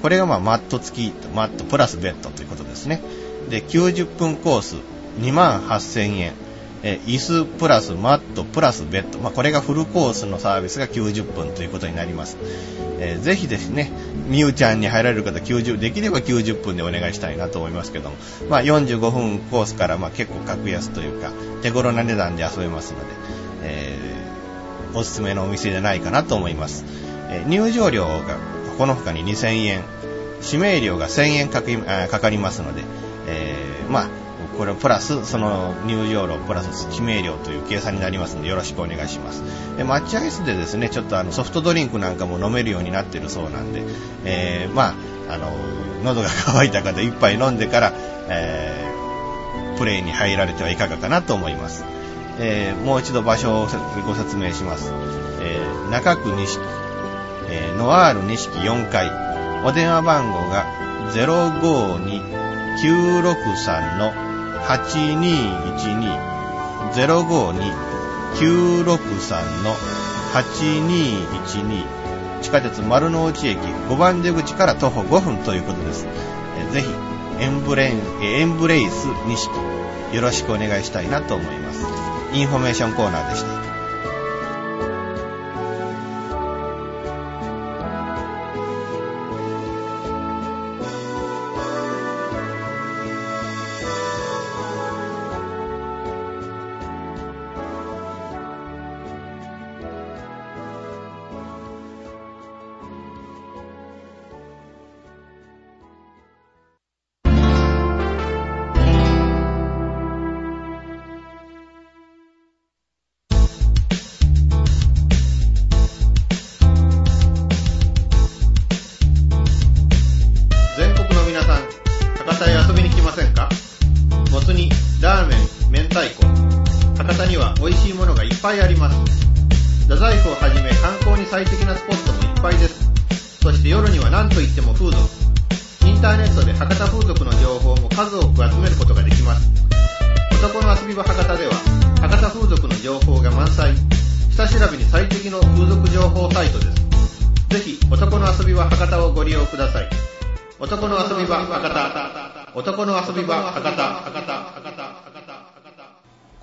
[0.03, 3.03] これがまあマット付き、マットプラスベッドということですね。
[3.49, 4.77] で、90分コース
[5.19, 6.35] 2万8000円。
[6.83, 9.19] えー椅子プラスマットプラスベッド。
[9.19, 12.37] まあこれがフルコースのサービスが90分ということになります。
[12.99, 13.91] えーぜひですね、
[14.29, 18.17] みゆちゃんに入られる方90、できれば90分でお願いしたいなと思いますけども、
[18.49, 23.07] まあ45分コースからまあ結構格安というか、手頃な値段で遊べますので、
[23.63, 24.11] えー
[24.93, 26.85] おすすめのお店じゃないかなと思います。
[27.31, 28.39] えー入場料が
[28.79, 29.85] この他に2000円、
[30.45, 31.61] 指名料が1000円か
[32.19, 32.83] かりますので、
[33.29, 34.09] えーまあ、
[34.61, 39.43] これプラス、その入場料プラス指名料という計算になりますのでよろしくお願いします。
[39.79, 43.83] で、マッチアイスでですね、ちょっとあのソフトドリンクなんかも飲めるようになってるそうなんで、
[44.27, 44.93] えーま
[45.29, 45.51] あ、あの、
[46.05, 47.95] 喉が渇いた方一杯飲んでから、
[48.29, 48.91] えー
[49.79, 51.87] プレイに入られてはいかがかなと思います。
[52.39, 53.69] えーもう一度場所を
[54.07, 54.93] ご説明します。
[55.41, 56.59] えー中区西、
[57.49, 59.11] えーノアール錦4階、
[59.65, 60.67] お電話番号が
[61.15, 64.30] 052-963の
[64.67, 69.75] 8212、052-963の
[70.33, 71.85] 8212、
[72.43, 76.07] 地下鉄丸の内駅5番出口から徒歩5分ということです。
[76.73, 76.89] ぜひ、
[77.41, 79.51] エンブレイン、エンブレイス錦、
[80.15, 81.85] よろしくお願いしたいなと思います。
[82.33, 83.70] インフォメーションコーナーでした。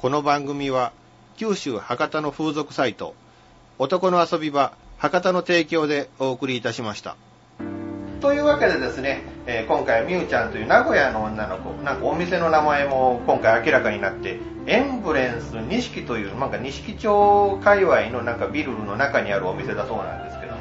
[0.07, 0.93] この番組は、
[1.35, 3.13] 九州博多の風俗サイト、
[3.77, 7.17] 男の遊び場博多の提供でお送りいたしました。
[8.21, 20.59] というわけでですね、えー今回はみゆちゃんという名古屋の女の子、なんかお店の名前も今回明らかになって、エンブレンス錦という、なんか錦町界隈のなんかビルの中にあるお店だそうなんですけども、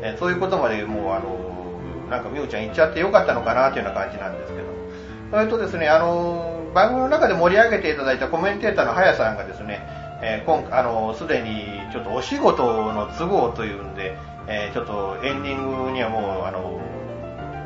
[0.00, 4.64] えーそういうことまでもうあのなんかみゆちゃん行っちゃってよかったのかなというような感じなんですけど、
[5.32, 9.80] それとですね、あの番組の中で盛り上げていただいたコメンテーターの早さんがですね、
[10.22, 16.78] えー今あのすでにちょっとお仕事の都合というんで、えーちょっとエンディングにはもうあの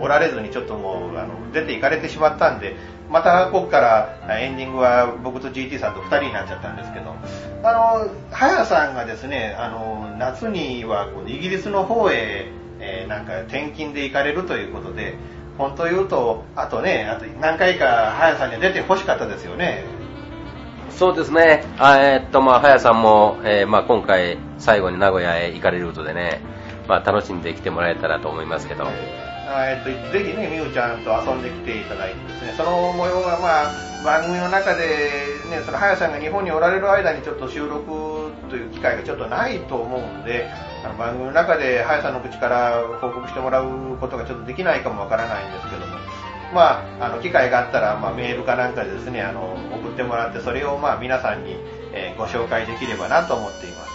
[0.01, 2.77] おられずにちょっともうあの出て行かれてしまったんで、
[3.11, 7.17] またここからエンディングは僕と GT さんと2人になっちゃったんですけど、
[7.65, 7.73] あ
[8.07, 12.49] の、早さんがですね、あの、夏にはこうイギリスの方へ、
[12.79, 15.17] えーなんか転勤で行かれるということで、
[15.61, 19.85] 本当言うと、あとね、あと何回か早さんには出て欲しかったですよね。
[20.91, 21.65] そうですね。
[21.79, 26.41] あえーっと、まあ、早さんも、えーまあ、今回、最後に名古屋へ行かれることでね、
[26.89, 28.87] まあ、楽しんできてもらえたらと思いますけど。
[28.87, 34.87] あえっと、ぜひね、みゆちゃんと遊んできていただいてですね、その模様がまあ、番組の中で
[35.51, 38.20] ね、その早さんが日本におられる間にちょっと収録
[38.51, 40.51] という機会がちょっとないと思うんで、
[40.85, 45.97] あの番組の中で、早さんの口から報告してもらうことがちょっとできないかもわからないんですけども、
[46.53, 51.57] まあ、あの機会があったら、まあ、メールかなんかでですね、あの送ってもらって、それをまあ皆さんに、
[51.93, 53.91] えーご紹介できればなと思っています。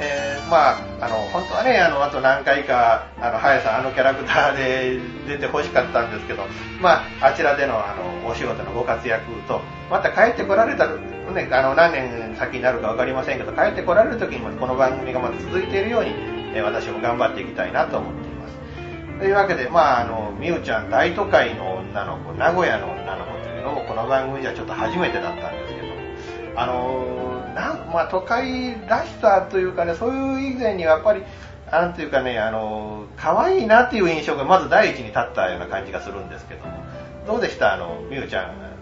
[0.00, 6.42] えーまあ、あの本当はね、あのあと何回か、あの早さん、あのキャラクターで出てほしかったんですけど、
[6.80, 10.88] まあ、あちらでのあのお仕事のご活躍と、また帰ってこられた、
[11.34, 16.14] ね、あの何年先になるか分かりませんけど、帰ってこられる時にもこの番組がまた続いているように、
[16.54, 18.54] え私も頑張っていきたいなと思っています。
[19.18, 25.88] というわけで、まあ、あの、みゆちゃん大都会の女の子、名古屋の女の子というのも、この番組じゃちょっと初めてだったんですけど、
[26.56, 31.22] あの、な、まあ、都会らしさというかね、そういう以前にやっぱり、
[31.70, 36.72] なんていうかね、あの、可愛いなっていう印象がまず第一に立ったような感じがするんですけども、
[37.26, 37.72] どうでした？
[37.72, 38.73] あの、みゆちゃん。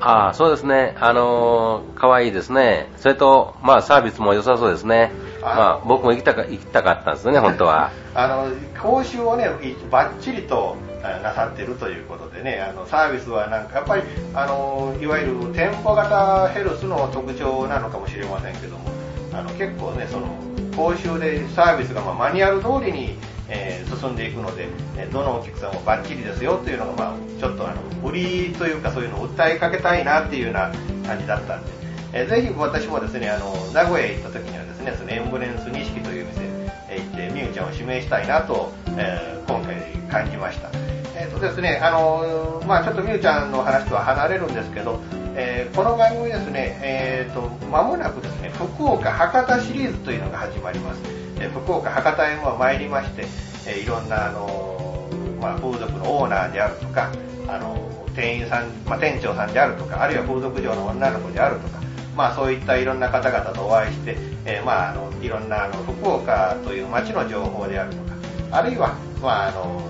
[0.00, 0.94] ああ、そうですね。
[1.00, 2.90] あのー、可愛いですね。
[2.96, 5.10] それと、まあ、サービスも良さそうですね。
[5.42, 7.90] まあ、僕も行きたか、行きたかったんですよね、本当は。
[8.14, 8.48] あの
[8.80, 14.02] 講習をね、いバッチリとあなさってるということでね、あのサービスはなんかやっぱり
[14.34, 18.90] あのいわゆる店舗型ヘルスの特徴なのかもしれませんけども、
[19.32, 20.26] あの結構ね、その
[20.74, 23.18] 講習でサービスがまあマニュアル通りに、
[23.48, 24.68] えー進んでいくので、
[24.98, 30.70] えどのお客さんもバッチリですよというのが、まあ、ちょっとあの売りというかそういうのを訴えかけたいなっていうような
[31.06, 31.70] 感じだったんで、
[32.12, 36.42] えーぜひ私もですね、あの名古屋へ行った時にはですね、そのエンブレンス錦という店
[36.90, 39.76] へ行って、みゆちゃんを指名したいなと、えー今回
[40.10, 40.68] 感じました。
[41.14, 45.00] えーとですね、あのまあちょっとみゆちゃんの話とは離れるんですけど、
[45.36, 51.25] えーこの番組ですね、えーと、間もなくですね、福岡博多シリーズというのが始まります。
[51.46, 53.26] え福岡博多へも参りまして、
[53.66, 55.08] えいろんな、あの
[55.40, 57.12] まあ、風俗のオーナーであるとか、
[57.48, 57.76] あの
[58.14, 61.80] 店員さん、まあ、店長さんであるとか、あるいは風俗嬢の女の子であるとか、
[62.16, 68.14] まあ、そういったいろんな方々とお会いして、えまあ、あのいろんなあの福岡という街の情報であるとか、
[68.50, 69.82] あるいは、まああの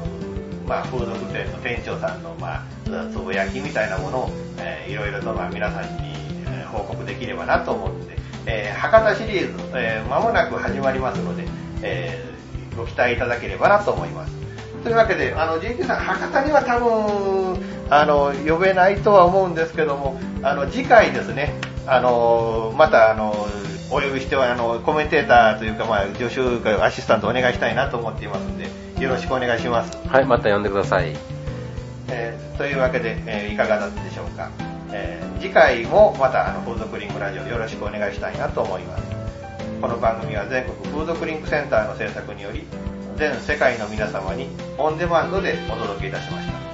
[0.66, 2.64] まあ、風俗店の店長さんの、まあ、
[3.12, 6.14] つぶやきみたいなものを、えーいろいろと、まあ、皆さんに、
[6.48, 8.15] え報告できればなと思って、
[8.46, 11.44] えー博多シリーズ、えー間もなく始まりますので、
[11.82, 14.32] えーご期待いただければなと思います。
[14.84, 21.54] というわけで、あの JK さん、博多には多分あの呼べないとは思うんですけども、あの次回ですね、
[21.86, 23.34] あのまたあの
[23.90, 28.68] お呼びしてはあのコメンテーターというか、まあ、助手会アシスタントお願いしたいなと思っていますので、
[29.02, 29.96] よろしくお願いします。
[30.06, 31.16] はい、また呼んでください。
[32.08, 34.50] えーというわけで、えーいかがだったでしょうか、
[34.92, 39.02] えー次回もまたあの風俗リンクラジオよろしくお願いしたいなと思います。
[39.80, 42.64] この番組は全国風俗リンクセンターの制作により
[43.16, 46.65] 全世界の皆様にオンデマンドでお届けいたしました。